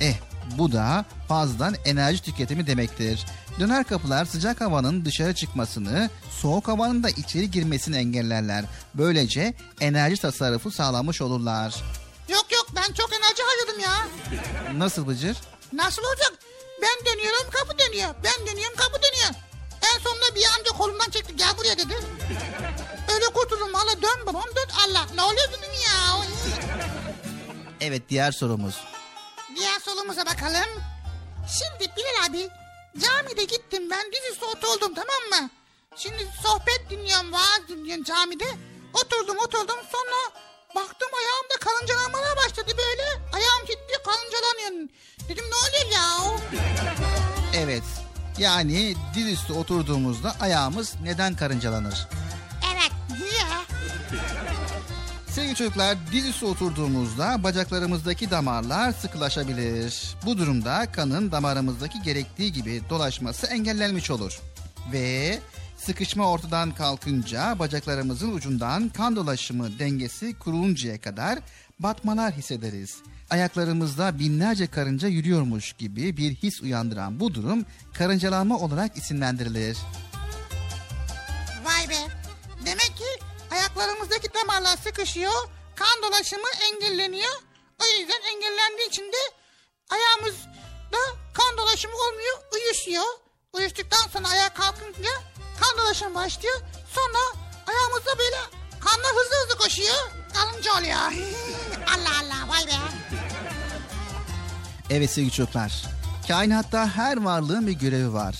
[0.00, 0.14] Eh
[0.58, 3.26] bu da fazladan enerji tüketimi demektir.
[3.60, 8.64] Döner kapılar sıcak havanın dışarı çıkmasını, soğuk havanın da içeri girmesini engellerler.
[8.94, 11.74] Böylece enerji tasarrufu sağlamış olurlar.
[12.28, 14.08] Yok yok ben çok enerji harcadım ya.
[14.78, 15.36] Nasıl Bıcır?
[15.72, 16.32] Nasıl olacak?
[16.82, 18.14] Ben dönüyorum kapı dönüyor.
[18.24, 19.30] Ben dönüyorum kapı dönüyor.
[19.94, 21.94] En sonunda bir amca kolumdan çekti gel buraya dedi.
[23.14, 25.06] Öyle kurtuldum valla dön babam dön Allah.
[25.14, 26.24] Ne oluyor dedim ya.
[27.80, 28.74] Evet diğer sorumuz.
[29.56, 30.82] Diğer solumuza bakalım.
[31.58, 32.48] Şimdi Bilal abi
[32.98, 35.50] camide gittim ben dizüstü oturdum tamam mı?
[35.96, 38.44] Şimdi sohbet dinliyorum vaaz dinliyorum camide.
[38.94, 43.02] Oturdum oturdum sonra baktım ayağımda karıncalanmalar başladı böyle.
[43.32, 44.88] Ayağım ciddi karıncalanıyor.
[45.28, 46.38] Dedim ne oluyor ya?
[47.54, 47.82] Evet
[48.38, 52.08] yani dizüstü oturduğumuzda ayağımız neden karıncalanır?
[55.34, 60.16] Sevgili çocuklar dizüstü oturduğumuzda bacaklarımızdaki damarlar sıkılaşabilir.
[60.26, 64.40] Bu durumda kanın damarımızdaki gerektiği gibi dolaşması engellenmiş olur.
[64.92, 65.38] Ve
[65.76, 71.38] sıkışma ortadan kalkınca bacaklarımızın ucundan kan dolaşımı dengesi kuruluncaya kadar
[71.78, 72.96] batmalar hissederiz.
[73.30, 79.78] Ayaklarımızda binlerce karınca yürüyormuş gibi bir his uyandıran bu durum karıncalanma olarak isimlendirilir.
[81.64, 81.98] Vay be.
[82.66, 85.48] Demek ki ayaklarımızdaki damarlar sıkışıyor.
[85.76, 87.34] Kan dolaşımı engelleniyor.
[87.82, 89.16] O yüzden engellendiği için de
[89.90, 90.98] ayağımızda
[91.34, 92.38] kan dolaşımı olmuyor.
[92.54, 93.04] Uyuşuyor.
[93.52, 95.10] Uyuştuktan sonra ayağa kalkınca
[95.60, 96.60] kan dolaşımı başlıyor.
[96.94, 98.36] Sonra ayağımızda böyle
[98.80, 100.10] kanlar hızlı hızlı koşuyor.
[100.34, 100.96] Kalınca oluyor.
[101.94, 102.72] Allah Allah vay be.
[104.90, 105.82] Evet sevgili çocuklar.
[106.28, 108.34] Kainatta her varlığın bir görevi var.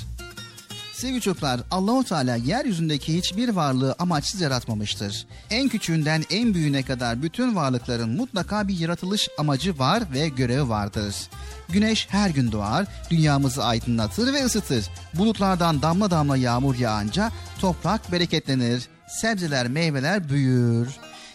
[0.95, 5.27] Sevgili çocuklar, Allahu Teala yeryüzündeki hiçbir varlığı amaçsız yaratmamıştır.
[5.51, 11.15] En küçüğünden en büyüğüne kadar bütün varlıkların mutlaka bir yaratılış amacı var ve görevi vardır.
[11.69, 14.85] Güneş her gün doğar, dünyamızı aydınlatır ve ısıtır.
[15.15, 17.31] Bulutlardan damla damla yağmur yağınca
[17.61, 20.89] toprak bereketlenir, sebzeler, meyveler büyür.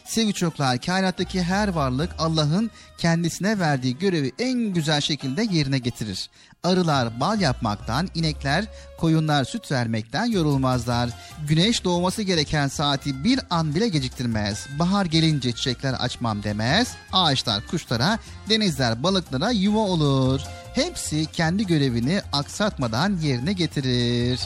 [0.10, 6.30] Sevgili çocuklar, kainattaki her varlık Allah'ın kendisine verdiği görevi en güzel şekilde yerine getirir.
[6.64, 8.66] Arılar bal yapmaktan, inekler,
[8.98, 11.10] koyunlar süt vermekten yorulmazlar.
[11.48, 14.68] Güneş doğması gereken saati bir an bile geciktirmez.
[14.80, 16.96] Bahar gelince çiçekler açmam demez.
[17.14, 20.42] Ağaçlar kuşlara, denizler balıklara yuva olur.
[20.74, 24.40] Hepsi kendi görevini aksatmadan yerine getirir.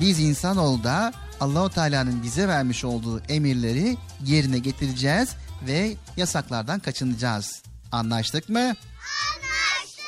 [0.00, 1.12] Biz insanoğlu da
[1.44, 5.28] Allahu Teala'nın bize vermiş olduğu emirleri yerine getireceğiz
[5.66, 7.62] ve yasaklardan kaçınacağız.
[7.92, 8.58] Anlaştık mı?
[8.58, 10.04] Anlaştık.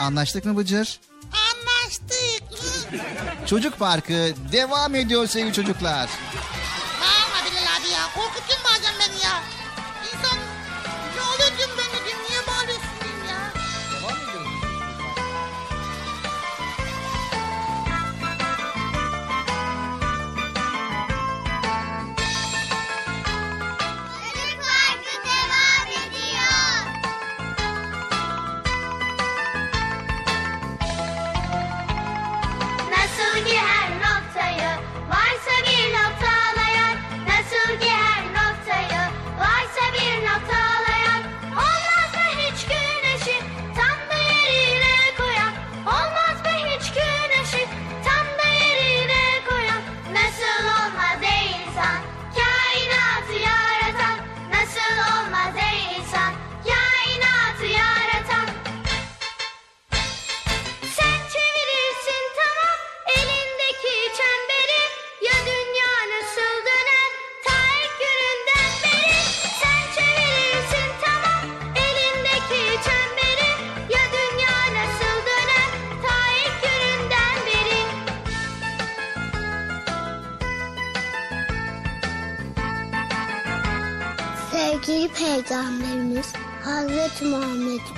[0.00, 1.00] Anlaştık mı Bıcır?
[1.32, 2.42] Anlaştık.
[3.46, 6.10] Çocuk Parkı devam ediyor sevgili çocuklar.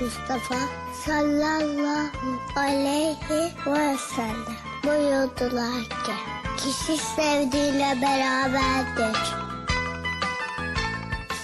[0.03, 0.55] Mustafa
[1.07, 2.01] sallallahu
[2.57, 3.17] aleyhi
[3.67, 4.45] ve sellem
[4.85, 6.13] buyurdular ki
[6.57, 9.19] kişi sevdiğiyle beraberdir.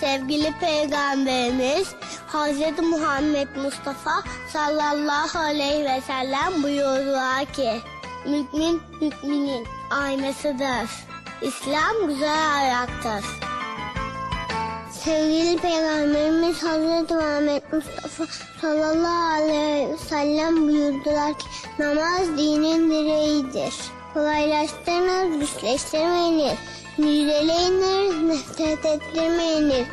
[0.01, 1.95] Sevgili Peygamberimiz
[2.27, 7.81] Hazreti Muhammed Mustafa sallallahu aleyhi ve sellem buyurdular ki
[8.25, 10.91] Mümin müminin aynasıdır.
[11.43, 13.48] İslam güzel ayaktır.
[15.09, 18.27] Sevgili Peygamberimiz Hazreti Muhammed Mustafa
[18.61, 21.47] sallallahu aleyhi ve sellem buyurdular ki
[21.79, 23.75] namaz dinin direğidir.
[24.15, 26.59] Kolaylaştırınız, güçleştirmeyiniz.
[26.99, 29.87] Müjdeleyiniz, nefret ettirmeyiniz.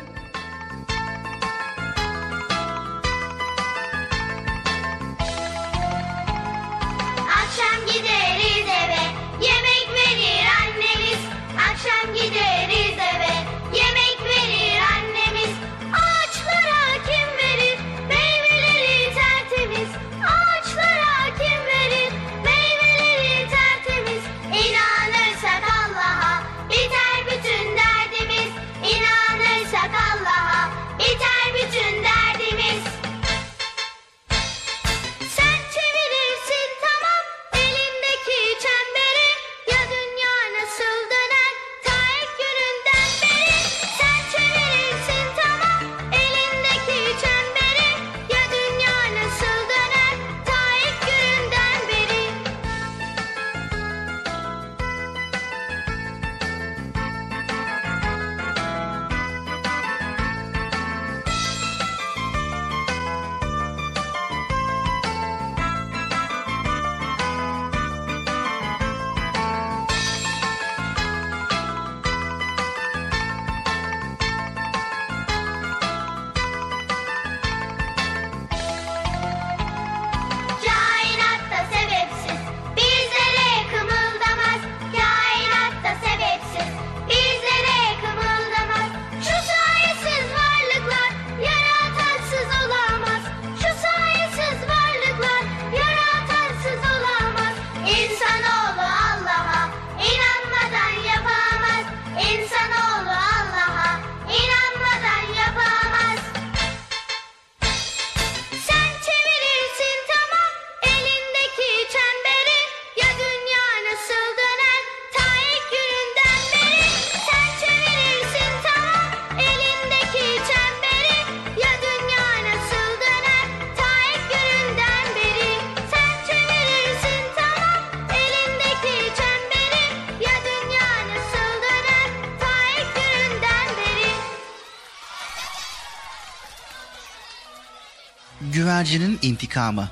[139.16, 139.88] Güvercinin intikamı.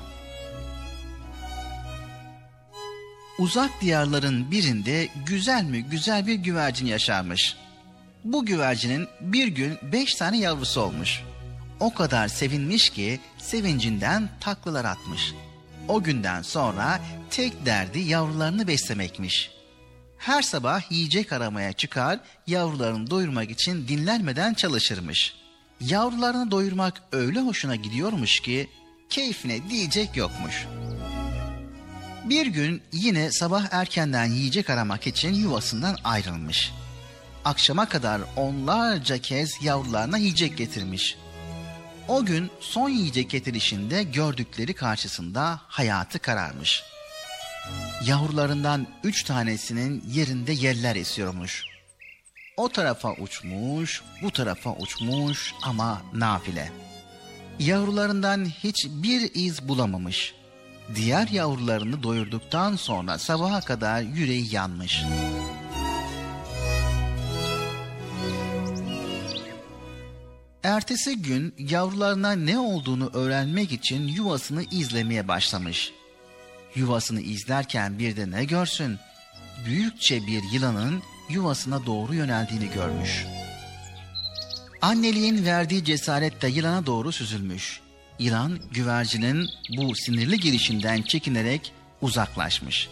[3.39, 7.55] Uzak diyarların birinde güzel mi güzel bir güvercin yaşarmış.
[8.23, 11.23] Bu güvercinin bir gün beş tane yavrusu olmuş.
[11.79, 15.33] O kadar sevinmiş ki sevincinden taklalar atmış.
[15.87, 19.51] O günden sonra tek derdi yavrularını beslemekmiş.
[20.17, 25.35] Her sabah yiyecek aramaya çıkar, yavrularını doyurmak için dinlenmeden çalışırmış.
[25.79, 28.67] Yavrularını doyurmak öyle hoşuna gidiyormuş ki
[29.09, 30.65] keyfine diyecek yokmuş.
[32.25, 36.71] Bir gün yine sabah erkenden yiyecek aramak için yuvasından ayrılmış.
[37.45, 41.17] Akşama kadar onlarca kez yavrularına yiyecek getirmiş.
[42.07, 46.83] O gün son yiyecek getirişinde gördükleri karşısında hayatı kararmış.
[48.05, 51.65] Yavrularından üç tanesinin yerinde yeller esiyormuş.
[52.57, 56.84] O tarafa uçmuş, bu tarafa uçmuş ama nafile.
[57.59, 60.35] Yavrularından hiçbir iz bulamamış.
[60.95, 65.03] Diğer yavrularını doyurduktan sonra sabaha kadar yüreği yanmış.
[70.63, 75.91] Ertesi gün yavrularına ne olduğunu öğrenmek için yuvasını izlemeye başlamış.
[76.75, 78.97] Yuvasını izlerken bir de ne görsün?
[79.65, 83.25] Büyükçe bir yılanın yuvasına doğru yöneldiğini görmüş.
[84.81, 87.79] Anneliğin verdiği cesaretle yılana doğru süzülmüş.
[88.19, 91.71] Yılan güvercinin bu sinirli girişinden çekinerek
[92.01, 92.89] uzaklaşmış.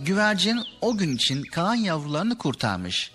[0.00, 3.10] Güvercin o gün için kalan yavrularını kurtarmış.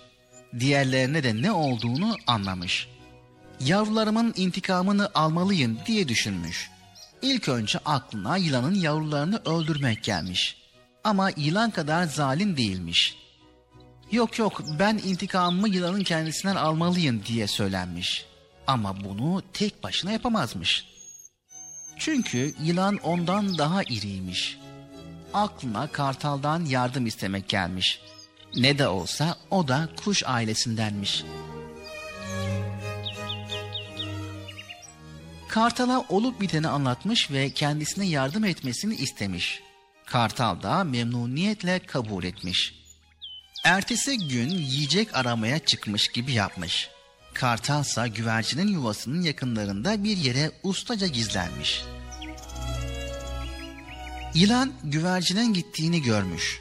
[0.60, 2.88] Diğerlerine de ne olduğunu anlamış.
[3.60, 6.70] Yavrularımın intikamını almalıyım diye düşünmüş.
[7.22, 10.58] İlk önce aklına yılanın yavrularını öldürmek gelmiş.
[11.04, 13.16] Ama yılan kadar zalim değilmiş.
[14.12, 18.26] Yok yok ben intikamımı yılanın kendisinden almalıyım diye söylenmiş.
[18.68, 20.86] Ama bunu tek başına yapamazmış.
[21.98, 24.58] Çünkü yılan ondan daha iriymiş.
[25.34, 28.02] Aklına kartaldan yardım istemek gelmiş.
[28.56, 31.24] Ne de olsa o da kuş ailesindenmiş.
[35.48, 39.62] Kartal'a olup biteni anlatmış ve kendisine yardım etmesini istemiş.
[40.06, 42.81] Kartal da memnuniyetle kabul etmiş.
[43.64, 46.90] Ertesi gün yiyecek aramaya çıkmış gibi yapmış.
[47.34, 51.84] Kartalsa güvercinin yuvasının yakınlarında bir yere ustaca gizlenmiş.
[54.34, 56.60] Yılan güvercinin gittiğini görmüş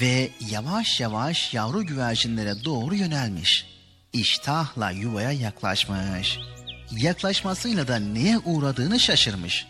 [0.00, 3.66] ve yavaş yavaş yavru güvercinlere doğru yönelmiş.
[4.12, 6.38] İştahla yuvaya yaklaşmış.
[6.90, 9.66] Yaklaşmasıyla da neye uğradığını şaşırmış.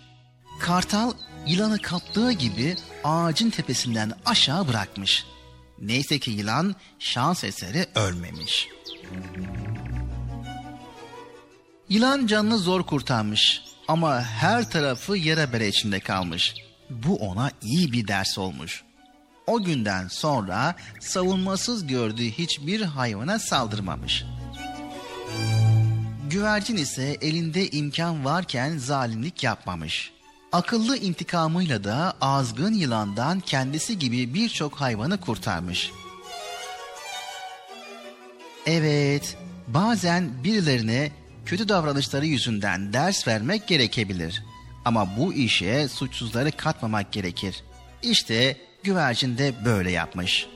[0.61, 1.13] Kartal
[1.47, 5.25] yılanı kaptığı gibi ağacın tepesinden aşağı bırakmış.
[5.81, 8.69] Neyse ki yılan şans eseri ölmemiş.
[11.89, 16.55] Yılan canını zor kurtarmış ama her tarafı yere bere içinde kalmış.
[16.91, 18.83] Bu ona iyi bir ders olmuş.
[19.47, 24.25] O günden sonra savunmasız gördüğü hiçbir hayvana saldırmamış.
[26.31, 30.13] Güvercin ise elinde imkan varken zalimlik yapmamış.
[30.53, 35.91] Akıllı intikamıyla da azgın yılandan kendisi gibi birçok hayvanı kurtarmış.
[38.67, 39.37] Evet,
[39.69, 41.11] bazen birilerine
[41.47, 44.43] kötü davranışları yüzünden ders vermek gerekebilir.
[44.85, 47.63] Ama bu işe suçsuzları katmamak gerekir.
[48.03, 50.56] İşte güvercin de böyle yapmış.''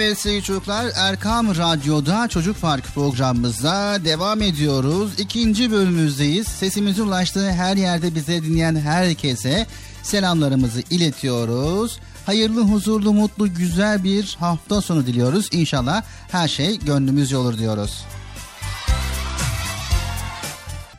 [0.00, 5.12] Evet sevgili çocuklar Erkam Radyo'da Çocuk Park programımızda devam ediyoruz.
[5.18, 6.48] İkinci bölümümüzdeyiz.
[6.48, 9.66] Sesimizin ulaştığı her yerde bize dinleyen herkese
[10.02, 12.00] selamlarımızı iletiyoruz.
[12.26, 15.48] Hayırlı, huzurlu, mutlu, güzel bir hafta sonu diliyoruz.
[15.52, 18.04] İnşallah her şey gönlümüzce olur diyoruz.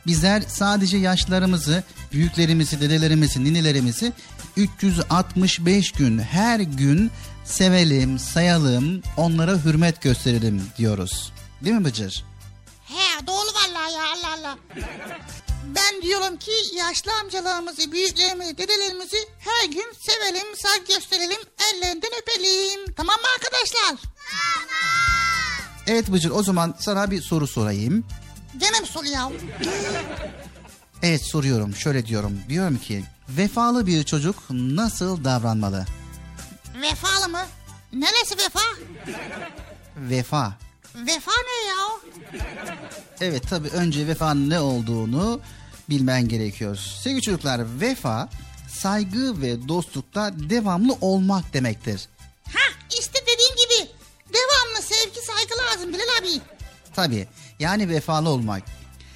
[0.06, 1.82] Bizler sadece yaşlarımızı,
[2.12, 4.12] büyüklerimizi, dedelerimizi, ninelerimizi
[4.56, 7.10] 365 gün her gün
[7.44, 11.32] sevelim, sayalım, onlara hürmet gösterelim diyoruz.
[11.64, 12.24] Değil mi Bıcır?
[12.84, 14.58] He doğru vallahi ya Allah Allah.
[15.74, 21.38] Ben diyorum ki yaşlı amcalarımızı, büyüklerimizi, dedelerimizi her gün sevelim, saygı gösterelim,
[21.72, 22.94] ellerinden öpelim.
[22.96, 24.10] Tamam mı arkadaşlar?
[25.86, 28.04] Evet Bıcır o zaman sana bir soru sorayım.
[28.58, 29.30] Gene mi soru ya?
[31.02, 32.38] Evet soruyorum şöyle diyorum.
[32.48, 35.86] Diyorum ki vefalı bir çocuk nasıl davranmalı?
[36.82, 37.42] Vefalı mı?
[37.92, 38.60] Neresi vefa?
[39.96, 40.52] Vefa.
[40.94, 41.76] Vefa ne ya?
[43.20, 45.40] Evet tabii önce vefanın ne olduğunu
[45.90, 46.76] bilmen gerekiyor.
[47.02, 48.28] Sevgili çocuklar vefa
[48.68, 52.08] saygı ve dostlukta devamlı olmak demektir.
[52.44, 53.90] Ha işte dediğim gibi.
[54.28, 56.40] Devamlı sevgi saygı lazım Bilal abi.
[56.94, 57.28] Tabii
[57.58, 58.62] yani vefalı olmak.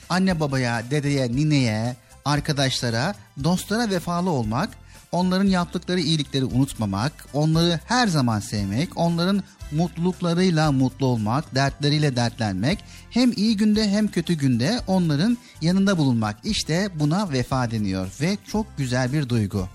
[0.09, 4.70] Anne babaya, dedeye, nineye, arkadaşlara, dostlara vefalı olmak,
[5.12, 9.42] onların yaptıkları iyilikleri unutmamak, onları her zaman sevmek, onların
[9.72, 12.78] mutluluklarıyla mutlu olmak, dertleriyle dertlenmek,
[13.11, 16.36] hem iyi günde hem kötü günde onların yanında bulunmak.
[16.44, 19.68] İşte buna vefa deniyor ve çok güzel bir duygu.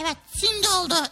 [0.00, 0.94] Evet şimdi oldu.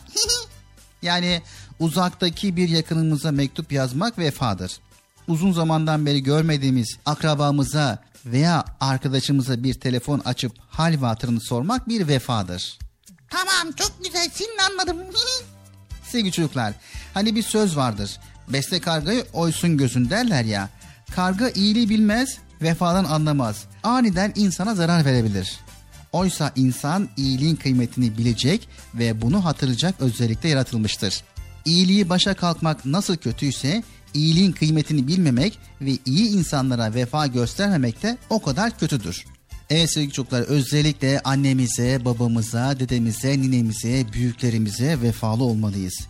[1.03, 1.43] Yani
[1.81, 4.81] uzaktaki bir yakınımıza mektup yazmak vefadır.
[5.29, 12.09] Uzun zamandan beri görmediğimiz akrabamıza veya arkadaşımıza bir telefon açıp hal ve hatırını sormak bir
[12.09, 12.79] vefadır.
[13.31, 14.97] tamam çok güzel şimdi anladım.
[16.05, 16.73] Sevgili çocuklar,
[17.15, 18.21] hani bir söz vardır.
[18.49, 20.69] Besle kargayı oysun gözün derler ya.
[21.15, 23.65] Karga iyiliği bilmez, vefadan anlamaz.
[23.83, 25.61] Aniden insana zarar verebilir.
[26.13, 31.23] Oysa insan iyiliğin kıymetini bilecek ve bunu hatırlayacak özellikle yaratılmıştır.
[31.65, 33.83] İyiliği başa kalkmak nasıl kötüyse
[34.15, 39.25] iyiliğin kıymetini bilmemek ve iyi insanlara vefa göstermemek de o kadar kötüdür.
[39.71, 46.07] Evet sevgili çocuklar özellikle annemize, babamıza, dedemize, ninemize, büyüklerimize vefalı olmalıyız.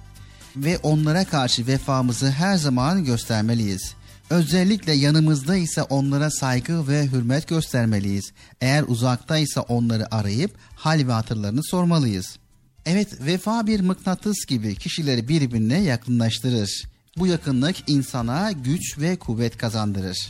[0.57, 3.95] Ve onlara karşı vefamızı her zaman göstermeliyiz.
[4.31, 8.33] Özellikle yanımızda ise onlara saygı ve hürmet göstermeliyiz.
[8.61, 12.39] Eğer uzaktaysa onları arayıp hal ve hatırlarını sormalıyız.
[12.87, 16.83] Evet vefa bir mıknatıs gibi kişileri birbirine yakınlaştırır.
[17.17, 20.29] Bu yakınlık insana güç ve kuvvet kazandırır.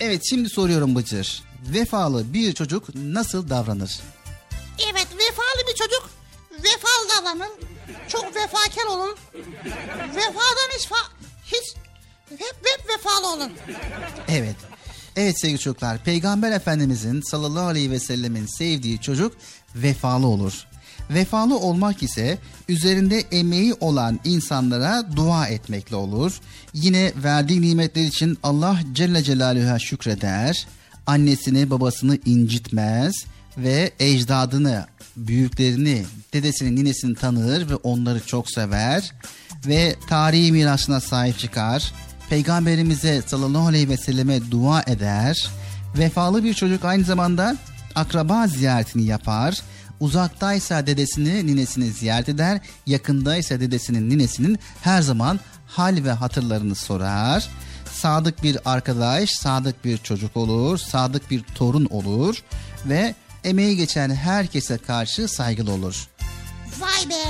[0.00, 1.42] Evet şimdi soruyorum Bıcır.
[1.68, 4.00] Vefalı bir çocuk nasıl davranır?
[4.92, 6.10] evet vefalı bir çocuk
[6.52, 7.48] vefalı davranır.
[8.08, 9.16] çok vefakar olun.
[10.16, 10.96] Vefadan hiç fa
[11.44, 11.74] hiç
[12.30, 13.52] hep hep vefalı olun.
[14.28, 14.56] Evet.
[15.16, 15.98] Evet sevgili çocuklar.
[16.04, 19.36] Peygamber Efendimizin sallallahu aleyhi ve sellemin sevdiği çocuk
[19.74, 20.66] vefalı olur.
[21.10, 22.38] Vefalı olmak ise
[22.68, 26.40] üzerinde emeği olan insanlara dua etmekle olur.
[26.74, 30.66] Yine verdiği nimetler için Allah Celle Celaluhu'ya şükreder.
[31.06, 33.14] Annesini babasını incitmez
[33.58, 34.86] ve ecdadını,
[35.16, 39.12] büyüklerini, dedesini, ninesini tanır ve onları çok sever
[39.66, 41.92] ve tarihi mirasına sahip çıkar.
[42.30, 45.48] Peygamberimize sallallahu aleyhi ve selleme dua eder.
[45.98, 47.56] Vefalı bir çocuk aynı zamanda
[47.94, 49.62] akraba ziyaretini yapar.
[50.04, 52.60] Uzaktaysa dedesini, ninesini ziyaret eder.
[52.86, 57.48] Yakındaysa dedesinin, ninesinin her zaman hal ve hatırlarını sorar.
[57.92, 62.42] Sadık bir arkadaş, sadık bir çocuk olur, sadık bir torun olur
[62.86, 66.08] ve emeği geçen herkese karşı saygılı olur.
[66.80, 67.24] Vay be.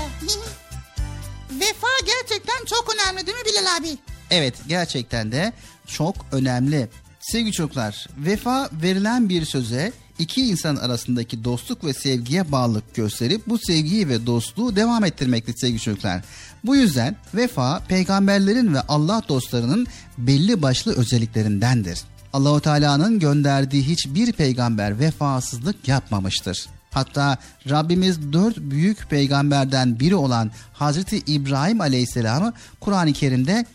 [1.60, 3.98] Vefa gerçekten çok önemli değil mi Bilal abi?
[4.30, 5.52] Evet gerçekten de
[5.86, 6.88] çok önemli.
[7.20, 13.58] Sevgili çocuklar, vefa verilen bir söze iki insan arasındaki dostluk ve sevgiye bağlılık gösterip bu
[13.58, 16.24] sevgiyi ve dostluğu devam ettirmektir sevgili çocuklar.
[16.64, 19.86] Bu yüzden vefa peygamberlerin ve Allah dostlarının
[20.18, 22.00] belli başlı özelliklerindendir.
[22.32, 26.66] Allahu Teala'nın gönderdiği hiçbir peygamber vefasızlık yapmamıştır.
[26.90, 27.38] Hatta
[27.70, 33.66] Rabbimiz dört büyük peygamberden biri olan Hazreti İbrahim Aleyhisselam'ı Kur'an-ı Kerim'de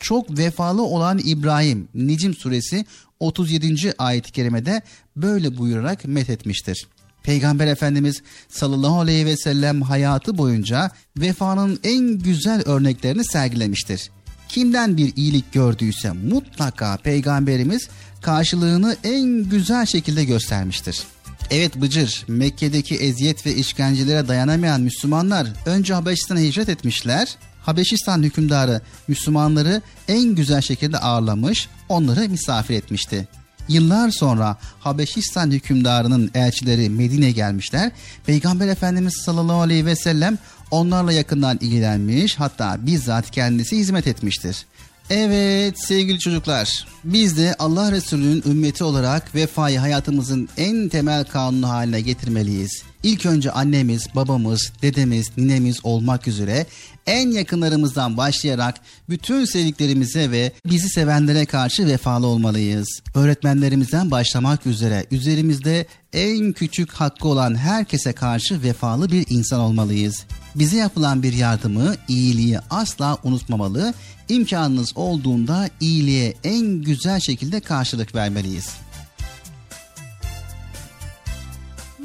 [0.00, 2.84] çok vefalı olan İbrahim Nicim suresi
[3.20, 3.92] 37.
[3.98, 4.82] ayet-i kerimede
[5.16, 6.86] böyle buyurarak methetmiştir.
[7.22, 14.10] Peygamber Efendimiz sallallahu aleyhi ve sellem hayatı boyunca vefanın en güzel örneklerini sergilemiştir.
[14.48, 17.88] Kimden bir iyilik gördüyse mutlaka peygamberimiz
[18.22, 21.02] karşılığını en güzel şekilde göstermiştir.
[21.50, 27.36] Evet Bıcır, Mekke'deki eziyet ve işkencelere dayanamayan Müslümanlar önce Habeşistan'a hicret etmişler.
[27.62, 33.28] Habeşistan hükümdarı Müslümanları en güzel şekilde ağırlamış, onları misafir etmişti.
[33.68, 37.92] Yıllar sonra Habeşistan hükümdarının elçileri Medine gelmişler.
[38.26, 40.38] Peygamber Efendimiz sallallahu aleyhi ve sellem
[40.70, 44.66] onlarla yakından ilgilenmiş hatta bizzat kendisi hizmet etmiştir.
[45.10, 52.00] Evet sevgili çocuklar biz de Allah Resulü'nün ümmeti olarak vefayı hayatımızın en temel kanunu haline
[52.00, 52.82] getirmeliyiz.
[53.02, 56.66] İlk önce annemiz, babamız, dedemiz, ninemiz olmak üzere
[57.08, 58.74] en yakınlarımızdan başlayarak
[59.08, 62.88] bütün sevdiklerimize ve bizi sevenlere karşı vefalı olmalıyız.
[63.14, 70.24] Öğretmenlerimizden başlamak üzere üzerimizde en küçük hakkı olan herkese karşı vefalı bir insan olmalıyız.
[70.54, 73.94] Bize yapılan bir yardımı, iyiliği asla unutmamalı,
[74.28, 78.68] imkanınız olduğunda iyiliğe en güzel şekilde karşılık vermeliyiz.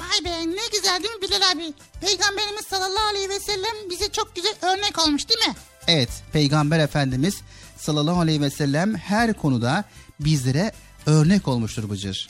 [0.04, 1.74] Vay be ne güzel değil mi Bilal abi?
[2.02, 5.56] Peygamberimiz sallallahu aleyhi ve sellem bize çok güzel örnek olmuş değil mi?
[5.88, 7.36] Evet, Peygamber Efendimiz
[7.78, 9.84] sallallahu aleyhi ve sellem her konuda
[10.20, 10.72] bizlere
[11.06, 12.30] örnek olmuştur Bıcır.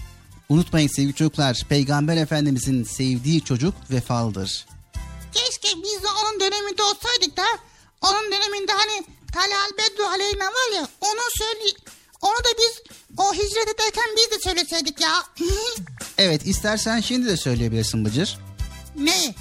[0.50, 4.66] Unutmayın sevgili çocuklar, Peygamber Efendimizin sevdiği çocuk vefalıdır.
[5.34, 7.44] Keşke biz de onun döneminde olsaydık da
[8.02, 9.04] onun döneminde hani
[9.34, 11.70] Talal Bedru Aleyna var ya onu söyle
[12.24, 15.14] onu da biz o hicret ederken biz de söyleseydik ya.
[16.18, 18.38] Evet, istersen şimdi de söyleyebilirsin Bıcır.
[18.96, 19.36] ne?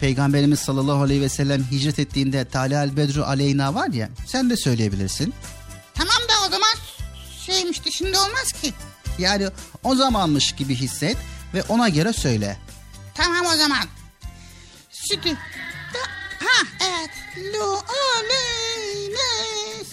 [0.00, 5.34] Peygamberimiz sallallahu aleyhi ve sellem hicret ettiğinde Talal Bedru Aleyna var ya, sen de söyleyebilirsin.
[5.94, 6.72] Tamam da o zaman
[7.46, 8.72] şeymişti şimdi olmaz ki.
[9.18, 9.48] Yani
[9.84, 11.16] o zamanmış gibi hisset
[11.54, 12.56] ve ona göre söyle.
[13.14, 13.84] Tamam o zaman.
[15.94, 15.98] Da,
[16.38, 17.10] ha evet.
[17.54, 17.78] Lu
[18.16, 19.84] aleyne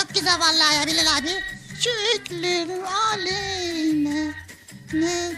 [0.00, 1.44] Çok güzel vallahi ya Bilal abi.
[1.80, 2.82] Şükür
[3.12, 4.34] aleyne
[4.92, 5.32] ne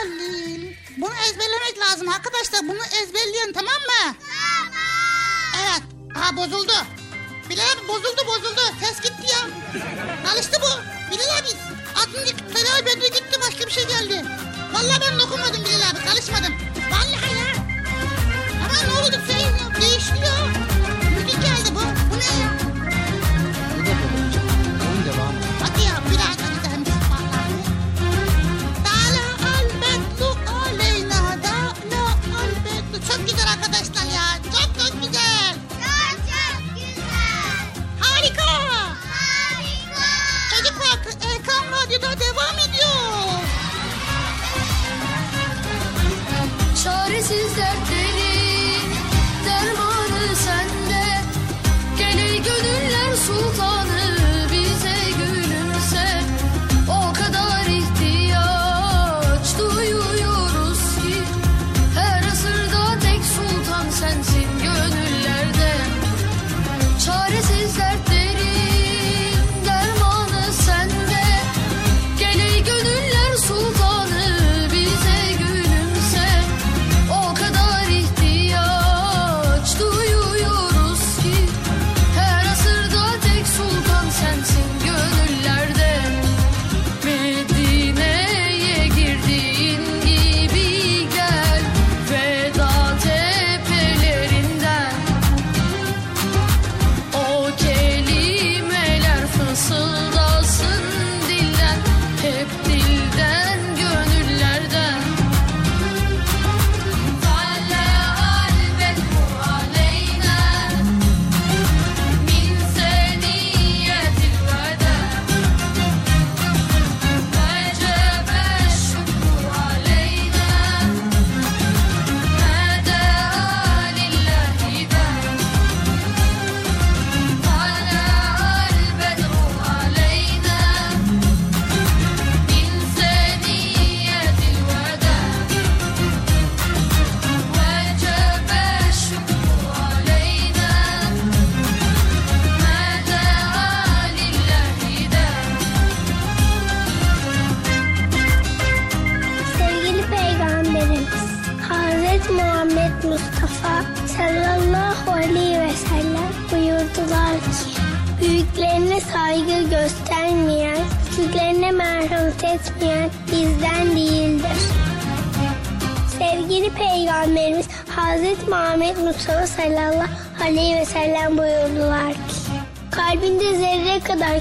[0.00, 0.74] alil.
[0.96, 2.68] Bunu ezberlemek lazım arkadaşlar.
[2.68, 4.14] Bunu ezberleyin tamam mı?
[4.20, 4.72] Tamam.
[5.62, 5.82] Evet.
[6.16, 6.72] Aha bozuldu.
[7.50, 8.60] Bilal abi bozuldu bozuldu.
[8.80, 9.40] Ses gitti ya.
[10.32, 10.70] Alıştı bu.
[11.12, 11.48] Bilal abi.
[11.96, 12.44] Aklım gitti.
[12.54, 13.40] Talal Bedri gitti.
[13.46, 14.24] Başka bir şey geldi.
[14.72, 16.04] Vallahi ben dokunmadım Bilal abi.
[16.04, 16.54] Karışmadım.
[16.90, 17.46] Vallahi ya.
[18.64, 19.20] Ama ne oldu?
[19.32, 20.75] Şey ya.
[46.86, 47.45] Sonrasız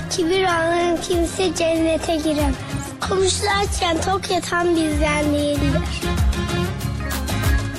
[0.10, 2.56] Kibir olan kimse cennete giremez.
[3.10, 5.82] Komşularken tok yatan bizden değildir.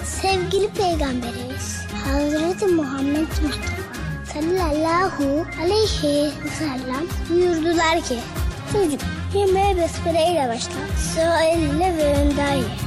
[0.05, 3.87] Sevgili Peygamberimiz Hazreti Muhammed Mustafa
[4.33, 8.19] sallallahu aleyhi ve sellem buyurdular ki
[8.73, 9.01] Çocuk
[9.35, 10.73] yemeğe besmele ile başla.
[11.15, 12.86] Sıra ile ve önden ye.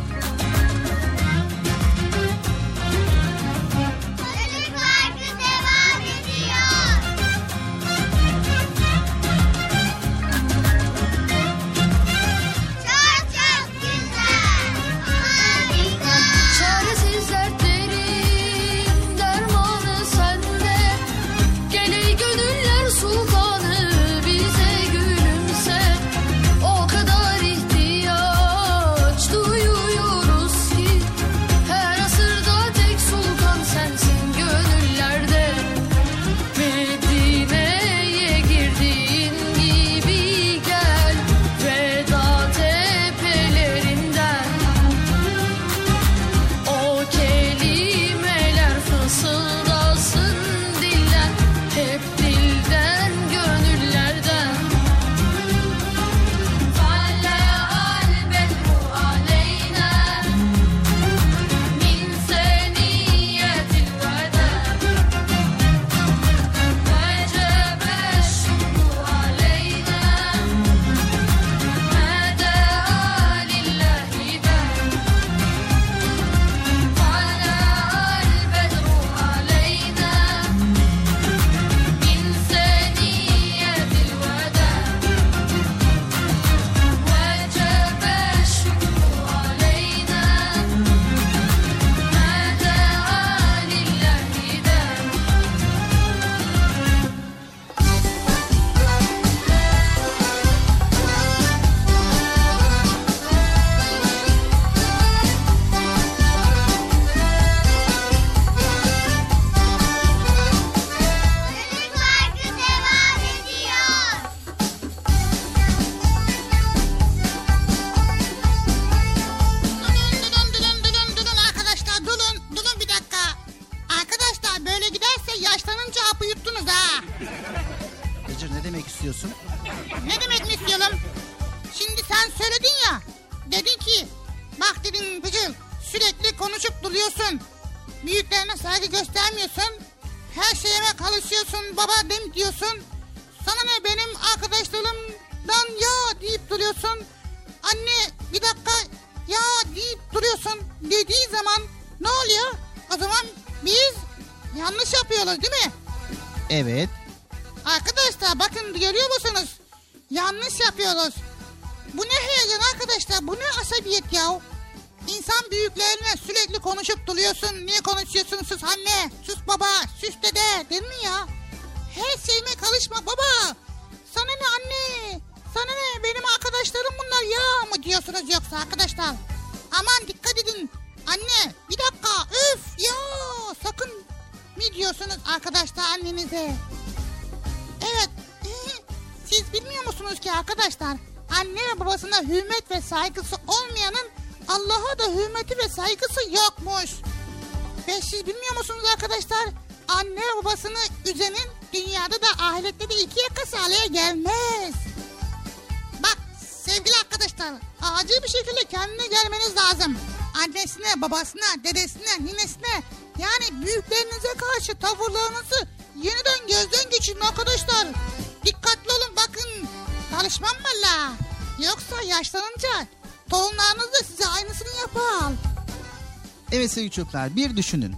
[226.79, 227.95] Selçuklar bir düşünün.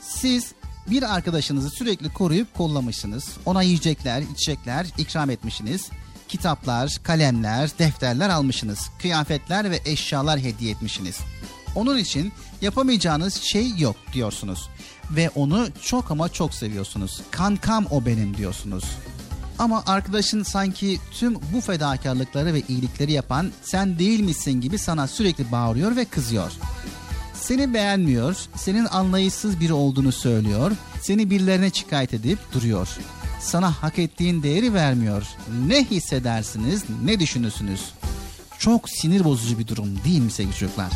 [0.00, 0.52] Siz
[0.90, 3.28] bir arkadaşınızı sürekli koruyup kollamışsınız.
[3.46, 5.88] Ona yiyecekler, içecekler ikram etmişsiniz.
[6.28, 8.90] Kitaplar, kalemler, defterler almışsınız.
[9.02, 11.18] Kıyafetler ve eşyalar hediye etmişsiniz.
[11.74, 12.32] Onun için
[12.62, 14.68] yapamayacağınız şey yok diyorsunuz.
[15.10, 17.22] Ve onu çok ama çok seviyorsunuz.
[17.30, 18.84] Kankam o benim diyorsunuz.
[19.58, 25.52] Ama arkadaşın sanki tüm bu fedakarlıkları ve iyilikleri yapan sen değil misin gibi sana sürekli
[25.52, 26.52] bağırıyor ve kızıyor.
[27.46, 30.72] Seni beğenmiyor, senin anlayışsız biri olduğunu söylüyor,
[31.02, 32.88] seni birilerine şikayet edip duruyor.
[33.40, 35.22] Sana hak ettiğin değeri vermiyor.
[35.66, 37.80] Ne hissedersiniz, ne düşünürsünüz?
[38.58, 40.92] Çok sinir bozucu bir durum değil mi sevgili çocuklar?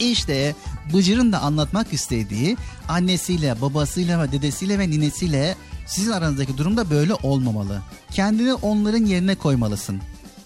[0.00, 0.54] İşte
[0.92, 2.56] Bıcır'ın da anlatmak istediği
[2.88, 5.56] annesiyle, babasıyla ve dedesiyle ve ninesiyle
[5.86, 7.82] sizin aranızdaki durumda böyle olmamalı.
[8.10, 10.00] Kendini onların yerine koymalısın.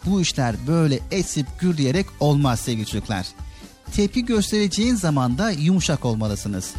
[0.07, 3.27] Bu işler böyle esip gürleyerek olmaz sevgili çocuklar.
[3.97, 6.71] Tepki göstereceğin zaman da yumuşak olmalısınız.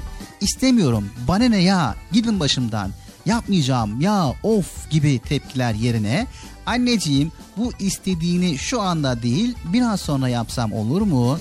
[0.41, 2.91] İstemiyorum, bana ne ya, gidin başımdan,
[3.25, 6.27] yapmayacağım ya of gibi tepkiler yerine
[6.65, 11.39] anneciğim bu istediğini şu anda değil biraz sonra yapsam olur mu?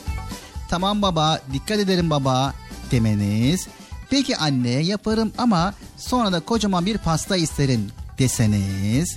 [0.70, 2.54] Tamam baba dikkat ederim baba
[2.90, 3.68] demeniz.
[4.10, 9.16] Peki anne yaparım ama sonra da kocaman bir pasta isterim deseniz.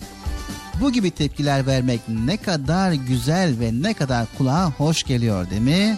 [0.81, 5.97] Bu gibi tepkiler vermek ne kadar güzel ve ne kadar kulağa hoş geliyor değil mi?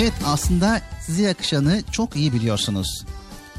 [0.00, 3.04] Evet aslında size yakışanı çok iyi biliyorsunuz.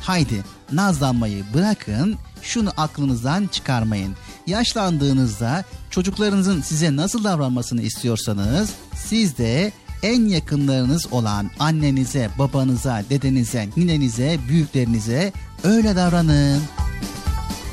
[0.02, 4.16] Haydi nazlanmayı bırakın, şunu aklınızdan çıkarmayın.
[4.48, 9.72] Yaşlandığınızda çocuklarınızın size nasıl davranmasını istiyorsanız siz de
[10.04, 15.34] en yakınlarınız olan annenize, babanıza, dedenize, ninenize, büyüklerinize
[15.64, 16.62] öyle davranın.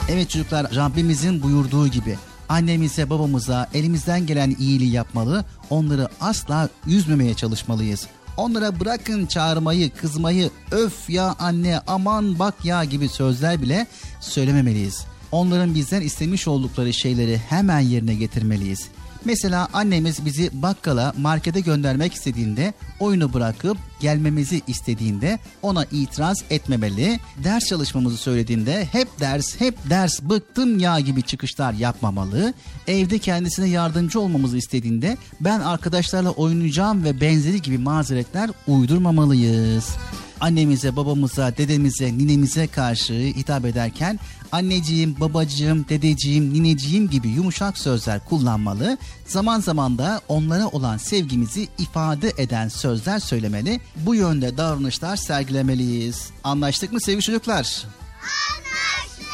[0.09, 8.07] Evet çocuklar Rabbimizin buyurduğu gibi annemize babamıza elimizden gelen iyiliği yapmalı onları asla üzmemeye çalışmalıyız.
[8.39, 13.87] Onlara bırakın çağırmayı, kızmayı, öf ya anne, aman bak ya gibi sözler bile
[14.21, 15.07] söylememeliyiz.
[15.33, 18.89] Onların bizden istemiş oldukları şeyleri hemen yerine getirmeliyiz.
[19.25, 27.21] Mesela annemiz bizi bakkala, markete göndermek istediğinde, oyunu bırakıp gelmemizi istediğinde ona itiraz etmemeli.
[27.45, 32.55] Ders çalışmamızı söylediğinde hep ders, hep ders, bıktım ya gibi çıkışlar yapmamalı.
[32.87, 39.97] Evde kendisine yardımcı olmamızı istediğinde ben arkadaşlarla oynayacağım ve benzeri gibi mazeretler uydurmamalıyız
[40.41, 44.21] annemize, babamıza, dedemize, ninemize karşı hitap ederken
[44.53, 48.99] anneciğim, babacığım, dedeciğim, nineciğim gibi yumuşak sözler kullanmalı.
[49.27, 53.81] Zaman zaman da onlara olan sevgimizi ifade eden sözler söylemeli.
[53.97, 56.31] Bu yönde davranışlar sergilemeliyiz.
[56.45, 57.85] Anlaştık mı sevgili çocuklar?
[58.23, 59.27] Anlaştık.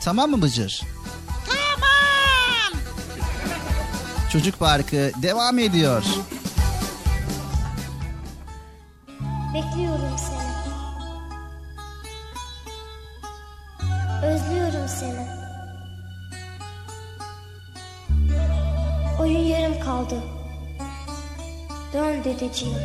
[0.00, 0.82] Tamam mı Bıcır?
[1.46, 2.80] Tamam.
[4.32, 6.04] Çocuk Parkı devam ediyor.
[9.54, 10.50] Bekliyorum seni.
[14.22, 15.26] Özlüyorum seni.
[19.20, 20.22] Oyun yarım kaldı.
[21.92, 22.78] Dön dedeciğim.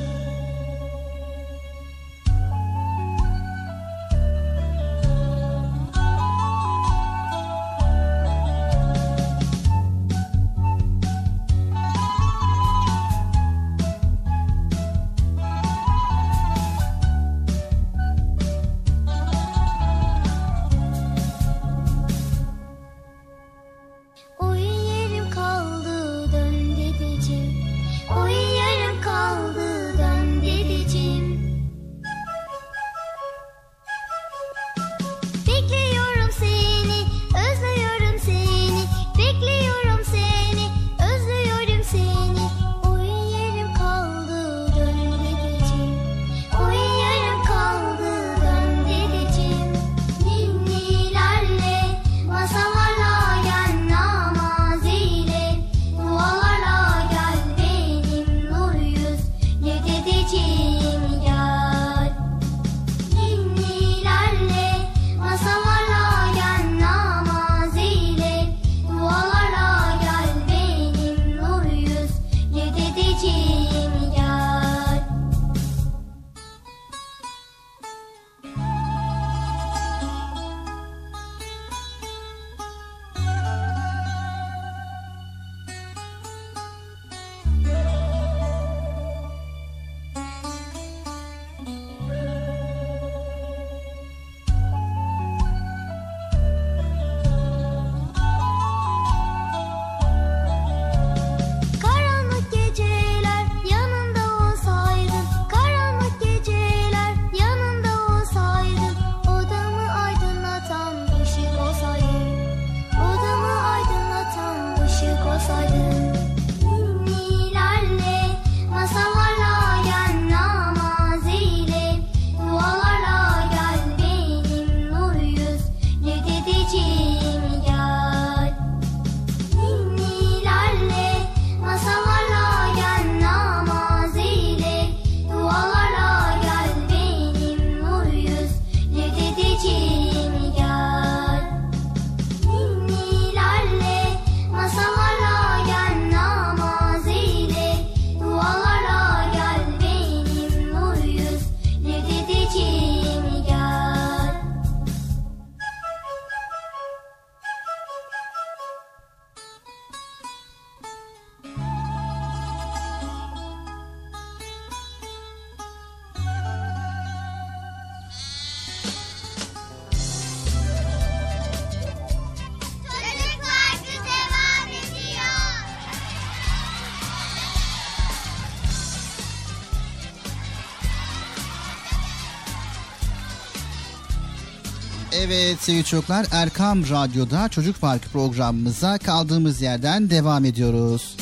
[185.46, 191.18] Evet sevgili çocuklar Erkam Radyo'da Çocuk Parkı programımıza kaldığımız yerden devam ediyoruz.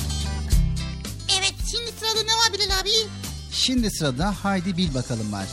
[1.40, 2.90] Evet şimdi sırada ne var Bilal abi?
[3.52, 5.45] Şimdi sırada Haydi Bil Bakalım var.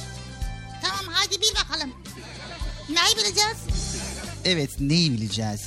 [0.83, 1.91] Tamam hadi bil bakalım.
[2.89, 3.57] Neyi bileceğiz?
[4.45, 5.61] Evet neyi bileceğiz?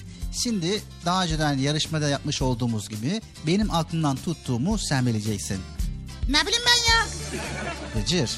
[0.44, 5.60] Şimdi daha önceden yarışmada yapmış olduğumuz gibi benim aklımdan tuttuğumu sen bileceksin.
[6.30, 7.08] Ne bileyim ben ya.
[7.96, 8.30] Bıcır.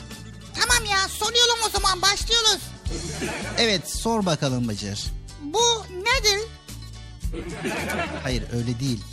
[0.54, 2.62] Tamam ya soruyorum o zaman başlıyoruz.
[3.58, 5.00] Evet sor bakalım Bıcır.
[5.42, 6.40] Bu nedir?
[8.24, 9.04] Hayır öyle değil.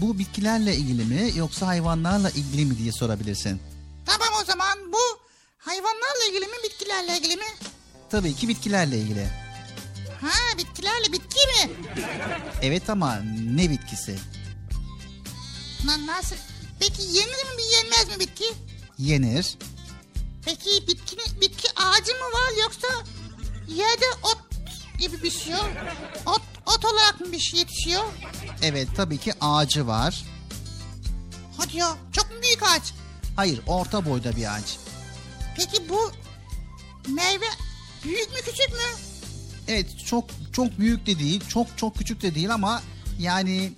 [0.00, 3.62] Bu bitkilerle ilgili mi yoksa hayvanlarla ilgili mi diye sorabilirsin.
[4.06, 5.18] Tamam o zaman bu
[5.58, 7.44] hayvanlarla ilgili mi bitkilerle ilgili mi?
[8.10, 9.28] Tabii ki bitkilerle ilgili.
[10.20, 11.70] Ha bitkilerle bitki mi?
[12.62, 13.16] Evet ama
[13.54, 14.18] ne bitkisi?
[15.86, 16.36] Lan nasıl?
[16.80, 18.44] Peki yenir mi yenmez mi bitki?
[18.98, 19.56] Yenir.
[20.44, 22.88] Peki bitki, bitki ağacı mı var yoksa
[23.68, 24.38] yerde ot
[24.98, 25.70] gibi bir şey yok?
[26.26, 28.04] Ot, ot olarak mı bir şey yetişiyor?
[28.62, 30.24] Evet tabii ki ağacı var.
[31.56, 32.92] Hadi ya çok mu büyük ağaç?
[33.36, 34.76] Hayır orta boyda bir ağaç.
[35.56, 36.12] Peki bu
[37.08, 37.46] meyve
[38.04, 39.00] büyük mü küçük mü?
[39.68, 42.82] Evet çok çok büyük de değil çok çok küçük de değil ama
[43.18, 43.72] yani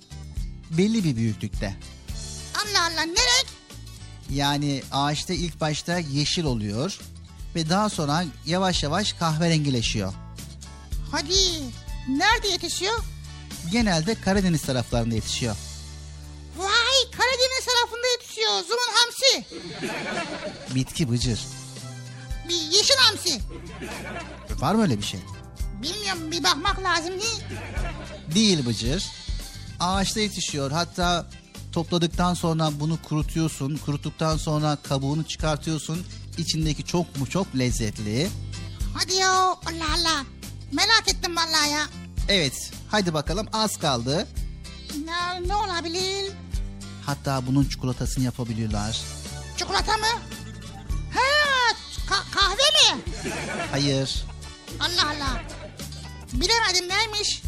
[0.69, 1.75] belli bir büyüklükte.
[2.55, 3.47] Allah Allah ne renk?
[4.29, 6.99] Yani ağaçta ilk başta yeşil oluyor
[7.55, 10.13] ve daha sonra yavaş yavaş kahverengileşiyor.
[11.11, 11.33] Hadi
[12.09, 12.99] nerede yetişiyor?
[13.71, 15.55] Genelde Karadeniz taraflarında yetişiyor.
[16.57, 18.51] Vay Karadeniz tarafında yetişiyor.
[18.51, 19.45] Zumun hamsi.
[20.75, 21.39] Bitki bıcır.
[22.49, 23.39] Bir yeşil hamsi.
[24.59, 25.19] Var mı öyle bir şey?
[25.81, 27.43] Bilmiyorum bir bakmak lazım değil.
[28.35, 29.05] Değil bıcır.
[29.79, 30.71] Ağaçta yetişiyor.
[30.71, 31.25] Hatta
[31.71, 33.77] topladıktan sonra bunu kurutuyorsun.
[33.85, 36.05] Kuruttuktan sonra kabuğunu çıkartıyorsun.
[36.43, 38.29] İçindeki çok mu çok lezzetli.
[38.93, 40.25] Hadi ya Allah Allah.
[40.71, 41.85] Merak ettim vallahi ya.
[42.27, 44.27] Evet hadi bakalım az kaldı.
[45.05, 46.31] Ne, ne olabilir?
[47.05, 49.01] Hatta bunun çikolatasını yapabiliyorlar.
[49.57, 50.05] Çikolata mı?
[51.13, 51.73] Ha
[52.09, 53.01] ka- kahve mi?
[53.71, 54.25] Hayır.
[54.79, 55.41] Allah Allah.
[56.33, 57.41] Bilemedim neymiş?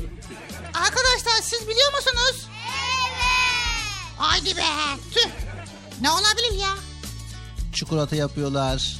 [0.73, 2.45] Arkadaşlar siz biliyor musunuz?
[2.45, 4.17] Evet.
[4.17, 4.63] Haydi be.
[5.13, 5.29] Tüh.
[6.01, 6.69] Ne olabilir ya?
[7.73, 8.97] Çikolata yapıyorlar.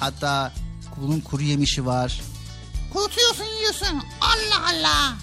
[0.00, 0.52] Hatta
[0.96, 2.20] bunun kuru yemişi var.
[2.92, 4.02] Kurutuyorsun yiyorsun.
[4.20, 5.14] Allah Allah.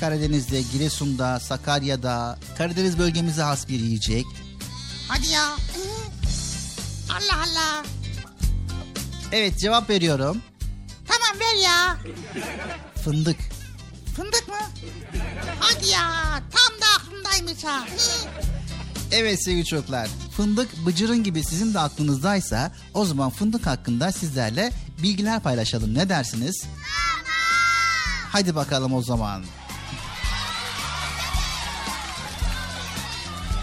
[0.00, 4.26] Karadeniz'de, Giresun'da, Sakarya'da, Karadeniz bölgemize has bir yiyecek.
[5.08, 5.48] Hadi ya.
[7.10, 7.84] Allah Allah.
[9.32, 10.42] Evet cevap veriyorum.
[11.08, 11.96] Tamam ver ya.
[13.04, 13.36] Fındık.
[14.16, 14.54] Fındık mı?
[15.60, 16.10] Hadi ya.
[16.50, 17.84] Tam da aklımdaymış ha.
[19.12, 20.08] Evet sevgili çocuklar.
[20.36, 24.70] Fındık bıcırın gibi sizin de aklınızdaysa o zaman fındık hakkında sizlerle
[25.02, 25.94] bilgiler paylaşalım.
[25.94, 26.64] Ne dersiniz?
[28.32, 29.44] Hadi bakalım o zaman.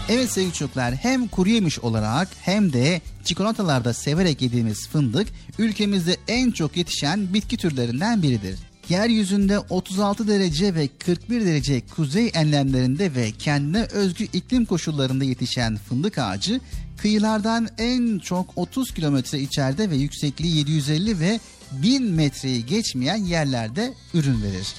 [0.08, 5.28] Evet sevgili çocuklar hem kuru yemiş olarak hem de çikolatalarda severek yediğimiz fındık
[5.58, 8.58] ülkemizde en çok yetişen bitki türlerinden biridir.
[8.88, 16.18] Yeryüzünde 36 derece ve 41 derece kuzey enlemlerinde ve kendine özgü iklim koşullarında yetişen fındık
[16.18, 16.60] ağacı
[16.96, 21.40] kıyılardan en çok 30 kilometre içeride ve yüksekliği 750 ve
[21.72, 24.74] 1000 metreyi geçmeyen yerlerde ürün verir.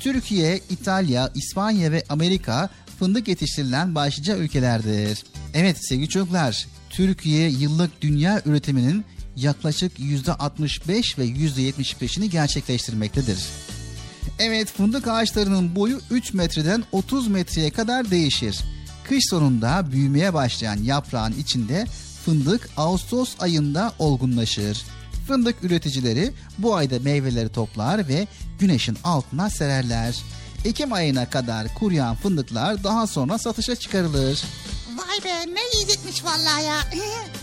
[0.00, 5.24] Türkiye, İtalya, İspanya ve Amerika fındık yetiştirilen başlıca ülkelerdir.
[5.54, 9.04] Evet sevgili çocuklar, Türkiye yıllık dünya üretiminin
[9.42, 13.38] yaklaşık %65 ve %75'ini gerçekleştirmektedir.
[14.38, 18.60] Evet fındık ağaçlarının boyu 3 metreden 30 metreye kadar değişir.
[19.04, 21.86] Kış sonunda büyümeye başlayan yaprağın içinde
[22.24, 24.84] fındık Ağustos ayında olgunlaşır.
[25.26, 28.26] Fındık üreticileri bu ayda meyveleri toplar ve
[28.58, 30.16] güneşin altına sererler.
[30.64, 34.44] Ekim ayına kadar kuruyan fındıklar daha sonra satışa çıkarılır.
[34.96, 36.78] Vay be ne yiyecekmiş vallahi ya.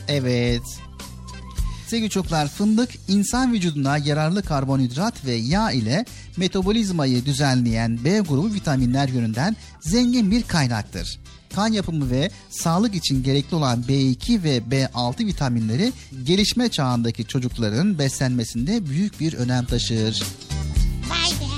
[0.07, 0.84] Evet.
[1.87, 6.05] Sevgili çocuklar fındık insan vücuduna yararlı karbonhidrat ve yağ ile
[6.37, 11.19] metabolizmayı düzenleyen B grubu vitaminler yönünden zengin bir kaynaktır.
[11.55, 15.93] Kan yapımı ve sağlık için gerekli olan B2 ve B6 vitaminleri
[16.23, 20.23] gelişme çağındaki çocukların beslenmesinde büyük bir önem taşır.
[21.09, 21.54] Vay be.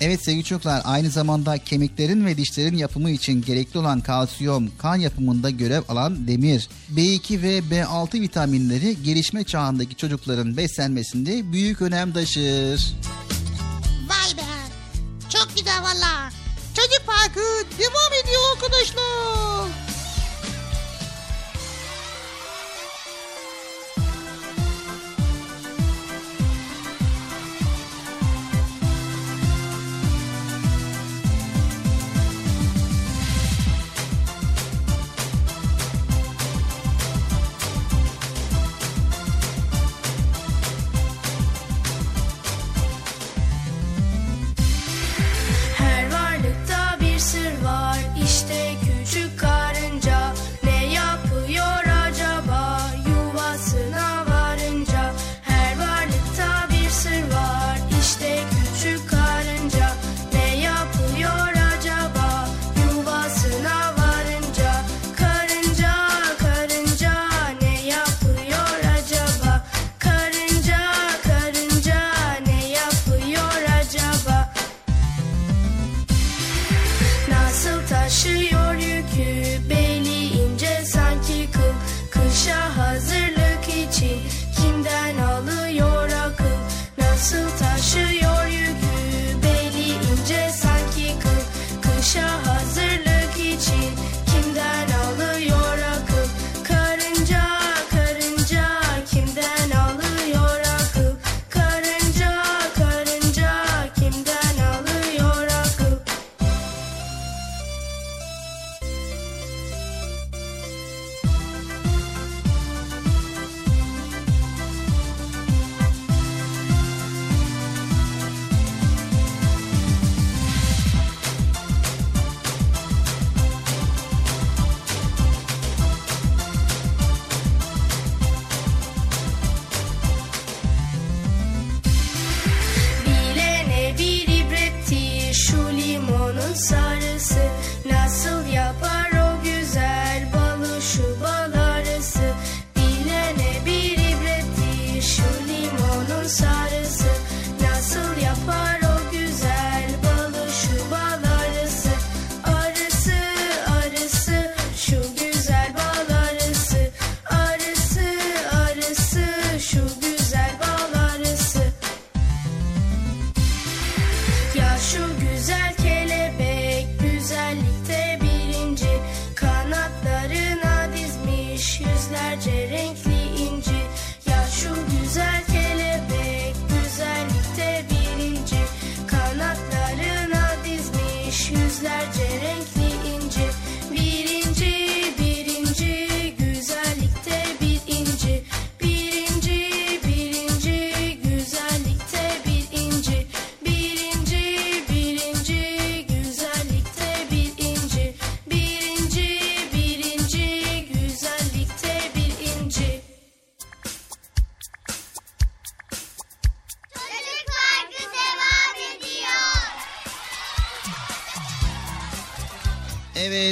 [0.00, 5.50] Evet sevgili çocuklar aynı zamanda kemiklerin ve dişlerin yapımı için gerekli olan kalsiyum, kan yapımında
[5.50, 12.94] görev alan demir, B2 ve B6 vitaminleri gelişme çağındaki çocukların beslenmesinde büyük önem taşır.
[14.08, 14.46] Vay be.
[15.30, 16.30] Çok güzel valla.
[16.74, 17.40] Çocuk Parkı
[17.78, 19.79] devam ediyor arkadaşlar.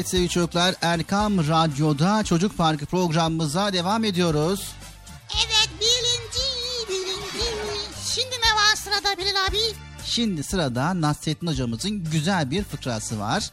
[0.09, 4.73] Evet sevgili çocuklar Erkam Radyo'da Çocuk Parkı programımıza devam ediyoruz.
[5.37, 6.45] Evet birinci
[6.89, 7.47] birinci.
[8.15, 9.59] Şimdi ne var sırada Bilal abi?
[10.05, 13.51] Şimdi sırada Nasrettin hocamızın güzel bir fıkrası var.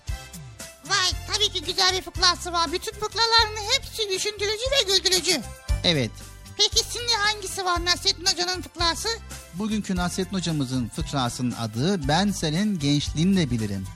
[0.85, 2.71] Vay tabii ki güzel bir fıkrası var.
[2.71, 5.41] Bütün fıkraların hepsi düşündürücü ve güldürücü.
[5.83, 6.11] Evet
[6.57, 9.09] Peki şimdi hangisi var Nasrettin Hoca'nın fıkrası?
[9.53, 13.87] bugünkü Nasrettin hocamızın fıkrasının adı Ben Senin Gençliğinle Bilirim.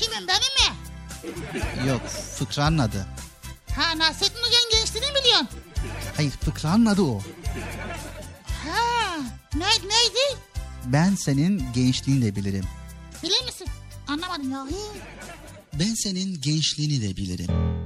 [0.00, 0.49] Kimin benim?
[1.88, 3.06] Yok fıkranın adı.
[3.76, 5.48] Ha Nasrettin Hoca'nın gençliğini biliyorsun.
[6.16, 7.20] Hayır fıkranın adı o.
[8.46, 9.16] Ha
[9.54, 10.40] ne, neydi?
[10.86, 12.64] Ben senin gençliğini de bilirim.
[13.22, 13.66] Bilir misin?
[14.08, 14.66] Anlamadım ya.
[15.78, 17.80] Ben senin gençliğini de bilirim.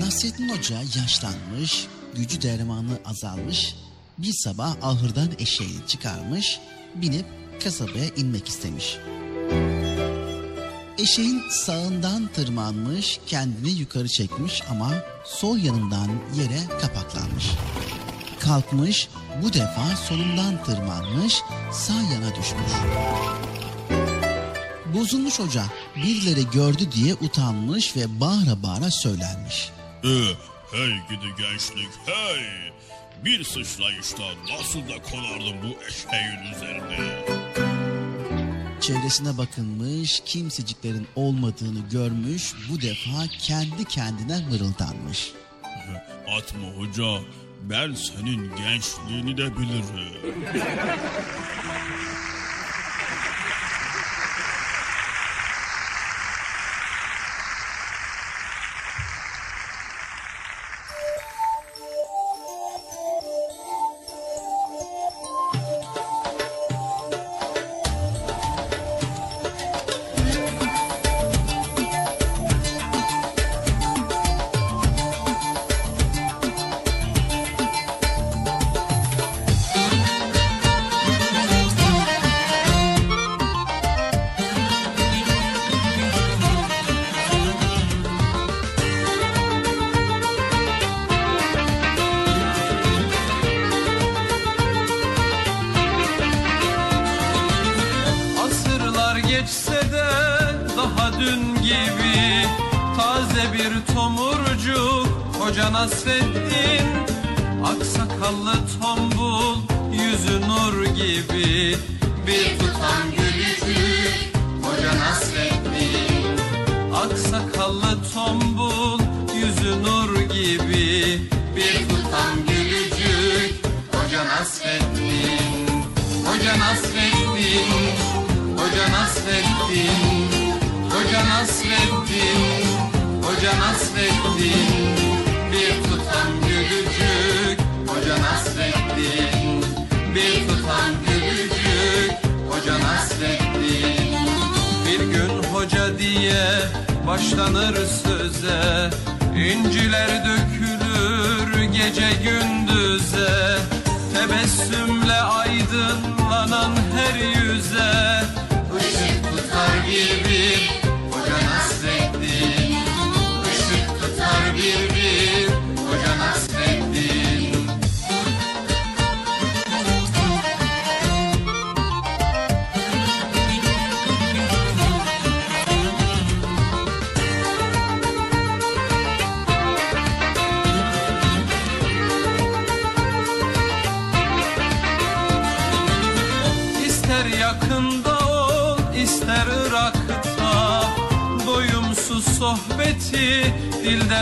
[0.00, 1.86] Nasrettin Hoca yaşlanmış,
[2.16, 3.76] gücü dermanı azalmış.
[4.18, 6.60] Bir sabah ahırdan eşeğini çıkarmış,
[6.94, 7.26] binip
[7.64, 8.98] kasabaya inmek istemiş.
[10.98, 14.90] Eşeğin sağından tırmanmış, kendini yukarı çekmiş ama
[15.24, 17.46] sol yanından yere kapaklanmış.
[18.40, 19.08] Kalkmış,
[19.42, 22.72] bu defa solundan tırmanmış, sağ yana düşmüş.
[24.94, 25.64] Bozulmuş hoca
[25.96, 29.70] birileri gördü diye utanmış ve bağıra bağıra söylenmiş.
[30.04, 30.08] Ee,
[30.72, 32.72] hey gidi gençlik hey.
[33.24, 37.41] Bir sıçrayışta nasıl da konardım bu eşeğin üzerine.
[38.82, 45.32] Çevresine bakınmış, kimseciklerin olmadığını görmüş, bu defa kendi kendine mırıldanmış.
[46.38, 47.20] Atma hoca
[47.62, 50.44] ben senin gençliğini de bilirim.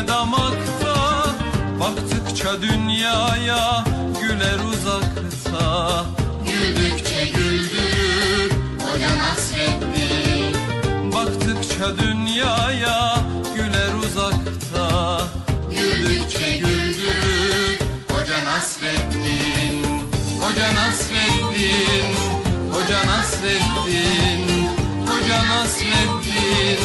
[0.09, 0.95] damakta
[1.81, 3.85] Baktıkça dünyaya
[4.21, 6.05] güler uzakta.
[6.45, 10.53] Güldükçe güldürür o da hasretli
[11.15, 13.15] Baktıkça dünyaya
[13.55, 15.21] güler uzakta.
[15.71, 17.79] Güldükçe güldürür
[18.09, 19.85] hoca Nasreddin
[20.41, 22.17] Hoca Nasreddin
[22.73, 24.69] Hoca Nasreddin
[25.11, 26.79] Hoca Nasreddin Hoca Nasreddin,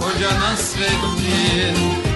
[0.00, 2.11] Hoca Nasreddin.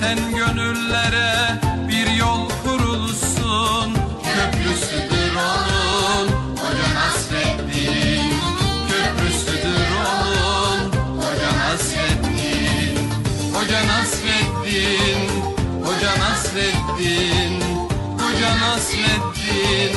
[0.00, 3.94] Dersen gönüllere bir yol kurulsun.
[4.22, 8.32] Köprüsüdür onun Hoca Nasreddin
[8.88, 13.10] Köprüsüdür onun Hoca Nasreddin
[13.54, 15.30] Hoca Nasreddin
[15.84, 17.60] Hoca Nasreddin.
[18.18, 19.94] Hoca Nasreddin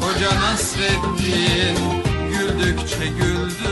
[0.00, 1.76] Hoca Nasreddin.
[2.30, 3.67] Güldükçe güldürür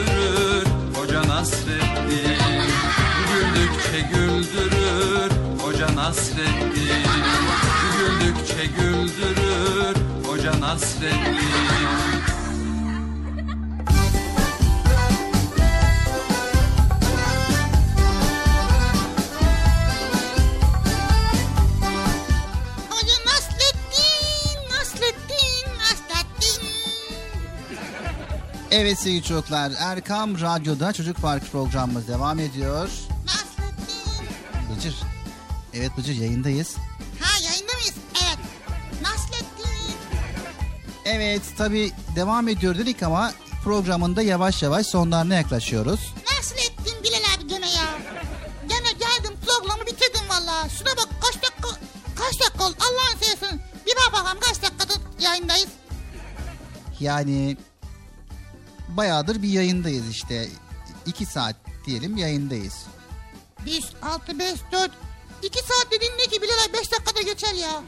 [6.37, 6.73] Nasreddin
[7.99, 9.97] Güldükçe güldürür
[10.27, 11.37] Hoca Nasreddin
[22.91, 26.69] Hoca Nasreddin, Nasreddin, Nasreddin.
[28.71, 32.89] Evet sevgili çocuklar Erkam Radyo'da Çocuk Park programımız devam ediyor.
[35.77, 36.77] Evet Bıcır yayındayız.
[37.21, 37.95] Ha yayında mıyız?
[38.25, 38.39] Evet.
[39.03, 39.97] Nasreddin.
[41.05, 43.33] Evet tabi devam ediyor dedik ama
[43.65, 46.15] programında yavaş yavaş sonlarına yaklaşıyoruz.
[46.39, 47.95] Nasreddin Bilal abi gene ya.
[48.69, 50.69] Gene geldim programı bitirdim valla.
[50.69, 51.69] Şuna bak kaç dakika
[52.17, 53.61] kaç dakika oldu Allah'ın seversen.
[53.87, 55.69] Bir bak bakalım kaç dakikadır yayındayız.
[57.01, 57.57] Yani
[58.89, 60.49] bayağıdır bir yayındayız işte.
[61.07, 62.75] iki saat diyelim yayındayız.
[63.67, 64.91] 1, 6, 5, 4.
[65.43, 67.83] 2 saat dediğin ne ki Bilal 5 dakikada geçer ya.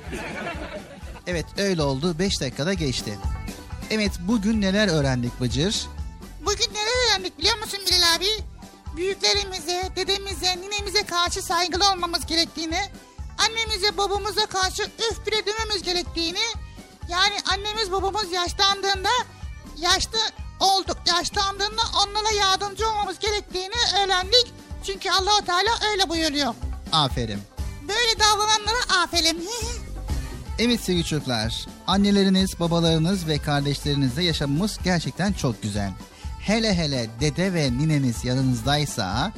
[1.26, 3.18] Evet öyle oldu 5 dakikada geçti.
[3.90, 5.86] Evet bugün neler öğrendik Bıcır?
[6.40, 8.28] Bugün neler öğrendik biliyor musun Bilal abi?
[8.96, 12.80] Büyüklerimize, dedemize, ninemize karşı saygılı olmamız gerektiğini,
[13.38, 16.44] annemize, babamıza karşı öf bile dememiz gerektiğini,
[17.08, 19.08] yani annemiz babamız yaşlandığında,
[19.76, 20.18] yaşlı
[20.60, 24.46] olduk, yaşlandığında onlara yardımcı olmamız gerektiğini öğrendik.
[24.86, 26.54] Çünkü allah Teala öyle buyuruyor.
[26.92, 27.38] Aferin.
[27.88, 29.48] Böyle davrananlara aferin.
[30.60, 35.90] Evet sevgili çocuklar, anneleriniz, babalarınız ve kardeşlerinizle yaşamımız gerçekten çok güzel.
[36.40, 39.32] Hele hele dede ve nineniz yanınızdaysa,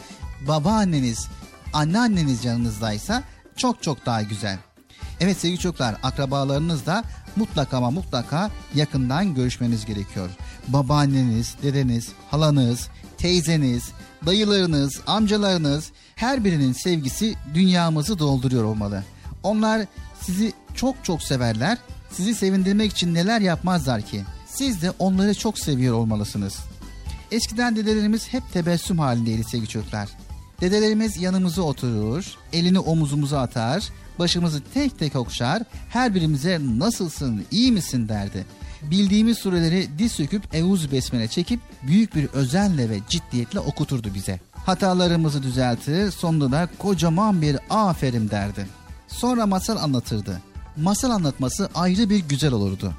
[0.48, 1.28] babaanneniz,
[1.72, 3.22] anneanneniz yanınızdaysa
[3.56, 4.58] çok çok daha güzel.
[5.20, 7.04] Evet sevgili çocuklar, akrabalarınızla
[7.36, 10.30] mutlaka ama mutlaka yakından görüşmeniz gerekiyor.
[10.68, 13.90] Babaanneniz, dedeniz, halanız, teyzeniz,
[14.26, 19.04] dayılarınız, amcalarınız her birinin sevgisi dünyamızı dolduruyor olmalı.
[19.42, 19.86] Onlar
[20.20, 21.78] sizi çok çok severler.
[22.12, 24.22] Sizi sevindirmek için neler yapmazlar ki?
[24.46, 26.58] Siz de onları çok seviyor olmalısınız.
[27.30, 30.08] Eskiden dedelerimiz hep tebessüm halindeydi sevgili çocuklar.
[30.60, 33.88] Dedelerimiz yanımıza oturur, elini omuzumuza atar,
[34.18, 38.46] başımızı tek tek okşar, her birimize nasılsın, iyi misin derdi.
[38.82, 44.40] Bildiğimiz sureleri diz söküp Eûzü Besmele çekip büyük bir özenle ve ciddiyetle okuturdu bize.
[44.66, 48.66] Hatalarımızı düzeltir, sonunda da kocaman bir aferin derdi.
[49.08, 50.40] Sonra masal anlatırdı.
[50.76, 52.94] Masal anlatması ayrı bir güzel olurdu.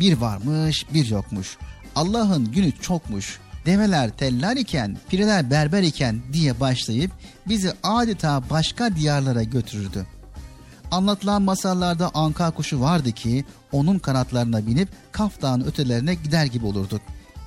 [0.00, 1.58] Bir varmış, bir yokmuş.
[1.96, 3.38] Allah'ın günü çokmuş.
[3.66, 7.10] Develer teller iken, pireler berber iken diye başlayıp
[7.48, 10.06] bizi adeta başka diyarlara götürürdü.
[10.90, 15.32] Anlatılan masallarda anka kuşu vardı ki onun kanatlarına binip Kaf
[15.66, 17.00] ötelerine gider gibi olurduk.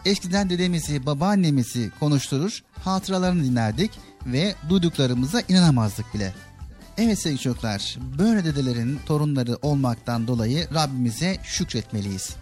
[0.05, 3.91] Eskiden dedemizi, babaannemizi konuşturur, hatıralarını dinlerdik
[4.25, 6.33] ve duyduklarımıza inanamazdık bile.
[6.97, 12.35] Evet sevgili çocuklar, böyle dedelerin torunları olmaktan dolayı Rabbimize şükretmeliyiz.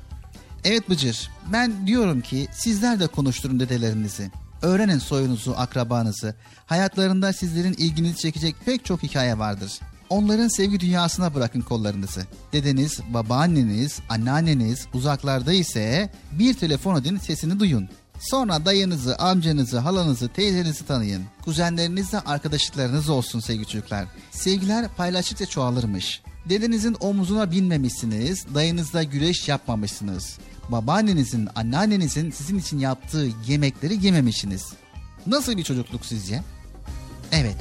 [0.64, 4.32] Evet Bıcır, ben diyorum ki sizler de konuşturun dedelerinizi.
[4.62, 6.36] Öğrenin soyunuzu, akrabanızı.
[6.66, 9.80] Hayatlarında sizlerin ilginizi çekecek pek çok hikaye vardır.
[10.12, 12.22] Onların sevgi dünyasına bırakın kollarınızı.
[12.54, 17.90] Dedeniz, babaanneniz, anneanneniz uzaklarda ise bir telefon edin sesini duyun.
[18.20, 21.24] Sonra dayınızı, amcanızı, halanızı, teyzenizi tanıyın.
[21.46, 24.06] Kuzenlerinizle arkadaşlıklarınız olsun sevgili çocuklar.
[24.32, 26.22] Sevgiler paylaştıkça çoğalırmış.
[26.50, 30.38] Dedenizin omuzuna binmemişsiniz, dayınızla güreş yapmamışsınız.
[30.70, 34.74] Babaannenizin, anneannenizin sizin için yaptığı yemekleri yememişsiniz.
[35.28, 36.42] Nasıl bir çocukluk sizce?
[37.32, 37.56] Evet.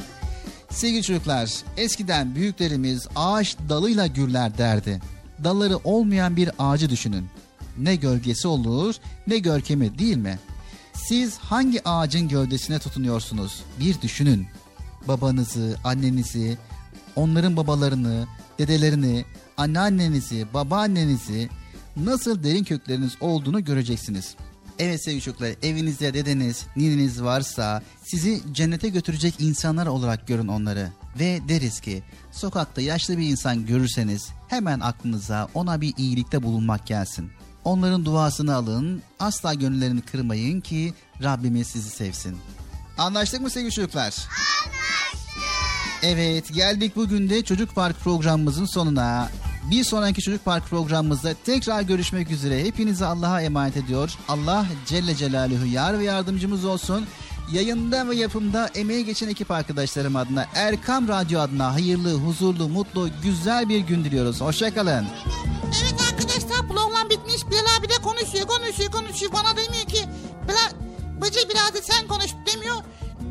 [0.71, 5.01] Sevgili çocuklar, eskiden büyüklerimiz ağaç dalıyla gürler derdi.
[5.45, 7.29] Dalları olmayan bir ağacı düşünün.
[7.79, 8.95] Ne gölgesi olur,
[9.27, 10.39] ne görkemi değil mi?
[10.93, 13.61] Siz hangi ağacın gövdesine tutunuyorsunuz?
[13.81, 14.47] Bir düşünün.
[15.09, 16.59] Babanızı, annenizi,
[17.17, 18.27] onların babalarını,
[18.59, 19.25] dedelerini,
[19.57, 21.49] anneannenizi, babaannenizi
[21.97, 24.50] nasıl derin kökleriniz olduğunu göreceksiniz.''
[24.81, 30.89] Evet sevgili çocuklar evinizde dedeniz, nineniz varsa sizi cennete götürecek insanlar olarak görün onları.
[31.19, 32.02] Ve deriz ki
[32.32, 37.31] sokakta yaşlı bir insan görürseniz hemen aklınıza ona bir iyilikte bulunmak gelsin.
[37.65, 42.36] Onların duasını alın, asla gönüllerini kırmayın ki Rabbimiz sizi sevsin.
[42.98, 44.02] Anlaştık mı sevgili çocuklar?
[44.05, 44.31] Anlaştık.
[46.02, 49.28] Evet geldik bugün de Çocuk Park programımızın sonuna.
[49.65, 52.65] Bir sonraki Çocuk Park programımızda tekrar görüşmek üzere.
[52.65, 54.15] Hepinizi Allah'a emanet ediyor.
[54.28, 57.07] Allah Celle Celaluhu yar ve yardımcımız olsun.
[57.53, 63.69] Yayında ve yapımda emeği geçen ekip arkadaşlarım adına Erkam Radyo adına hayırlı, huzurlu, mutlu, güzel
[63.69, 64.41] bir gün diliyoruz.
[64.41, 65.07] Hoşçakalın.
[65.82, 67.47] Evet arkadaşlar program bitmiş.
[67.51, 69.32] Bilal abi de konuşuyor, konuşuyor, konuşuyor.
[69.32, 70.05] Bana demiyor ki
[70.49, 70.70] Bilal,
[71.20, 72.77] Bıcı biraz da sen konuş demiyor.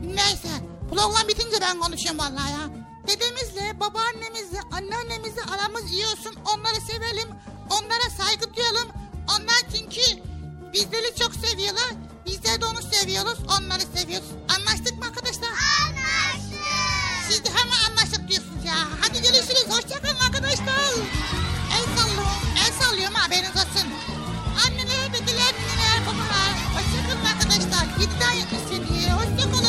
[0.05, 0.49] Neyse
[0.89, 2.78] program bitince ben konuşuyorum vallahi ya.
[3.09, 6.35] Dedemizle, babaannemizle, anneannemizle aramız iyi olsun.
[6.53, 7.29] Onları sevelim,
[7.69, 8.89] onlara saygı duyalım.
[9.33, 10.01] Onlar çünkü
[10.73, 11.91] bizleri çok seviyorlar.
[12.25, 14.29] Bizler de onu seviyoruz, onları seviyoruz.
[14.55, 15.49] Anlaştık mı arkadaşlar?
[15.49, 16.59] Anlaştık.
[17.29, 18.75] Siz de hemen anlaştık diyorsunuz ya.
[19.01, 20.91] Hadi görüşürüz, hoşçakalın arkadaşlar.
[21.75, 23.87] El sallıyorum, el sallıyorum haberiniz olsun.
[24.65, 26.51] Anneler, bedeler, nineler, babalar.
[26.75, 27.85] Hoşçakalın arkadaşlar.
[27.99, 28.59] Gidin daha yakın.
[29.19, 29.68] Hoşçakalın.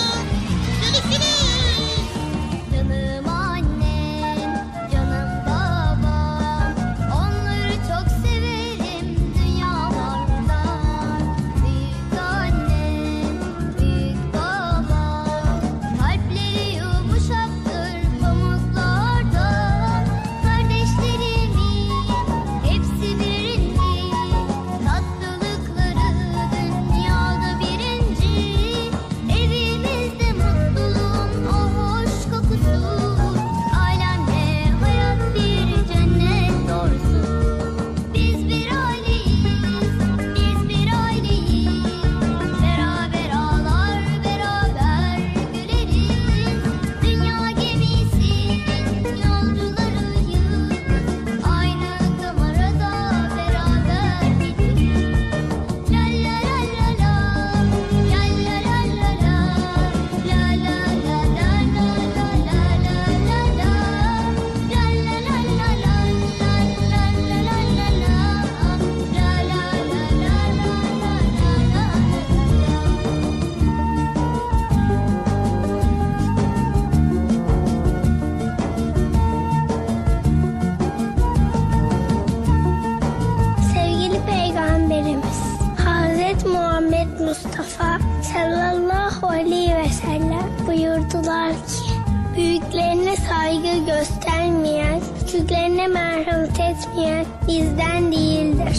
[92.50, 98.78] Büyüklerine saygı göstermeyen, küçüklerine merhamet etmeyen bizden değildir.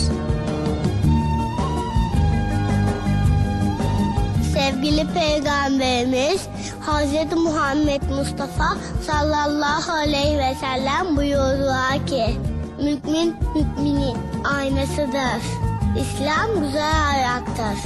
[4.53, 6.48] Sevgili Peygamberimiz
[6.80, 12.26] Hazreti Muhammed Mustafa sallallahu aleyhi ve sellem buyurdular ki
[12.77, 15.41] Mümin müminin aynasıdır.
[16.02, 17.80] İslam güzel ayaktır.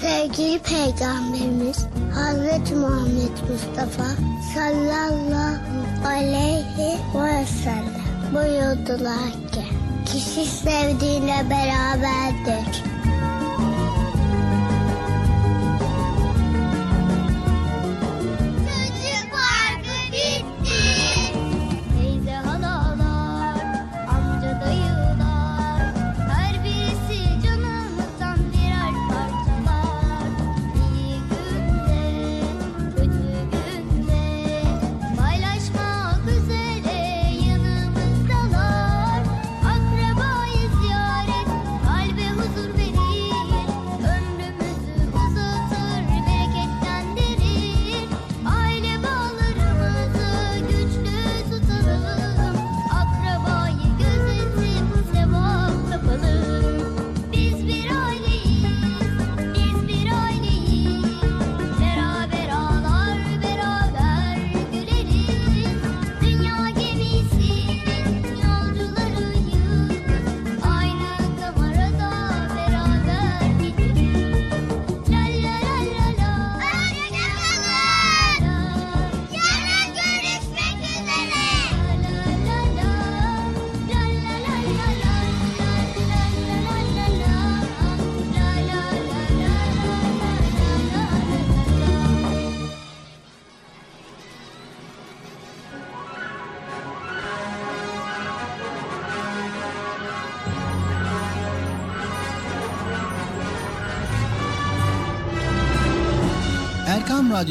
[0.00, 4.08] Sevgili Peygamberimiz Hazreti Muhammed Mustafa
[4.54, 9.64] sallallahu aleyhi ve sellem buyurdular ki
[10.06, 12.91] kişi sevdiğine beraberdir.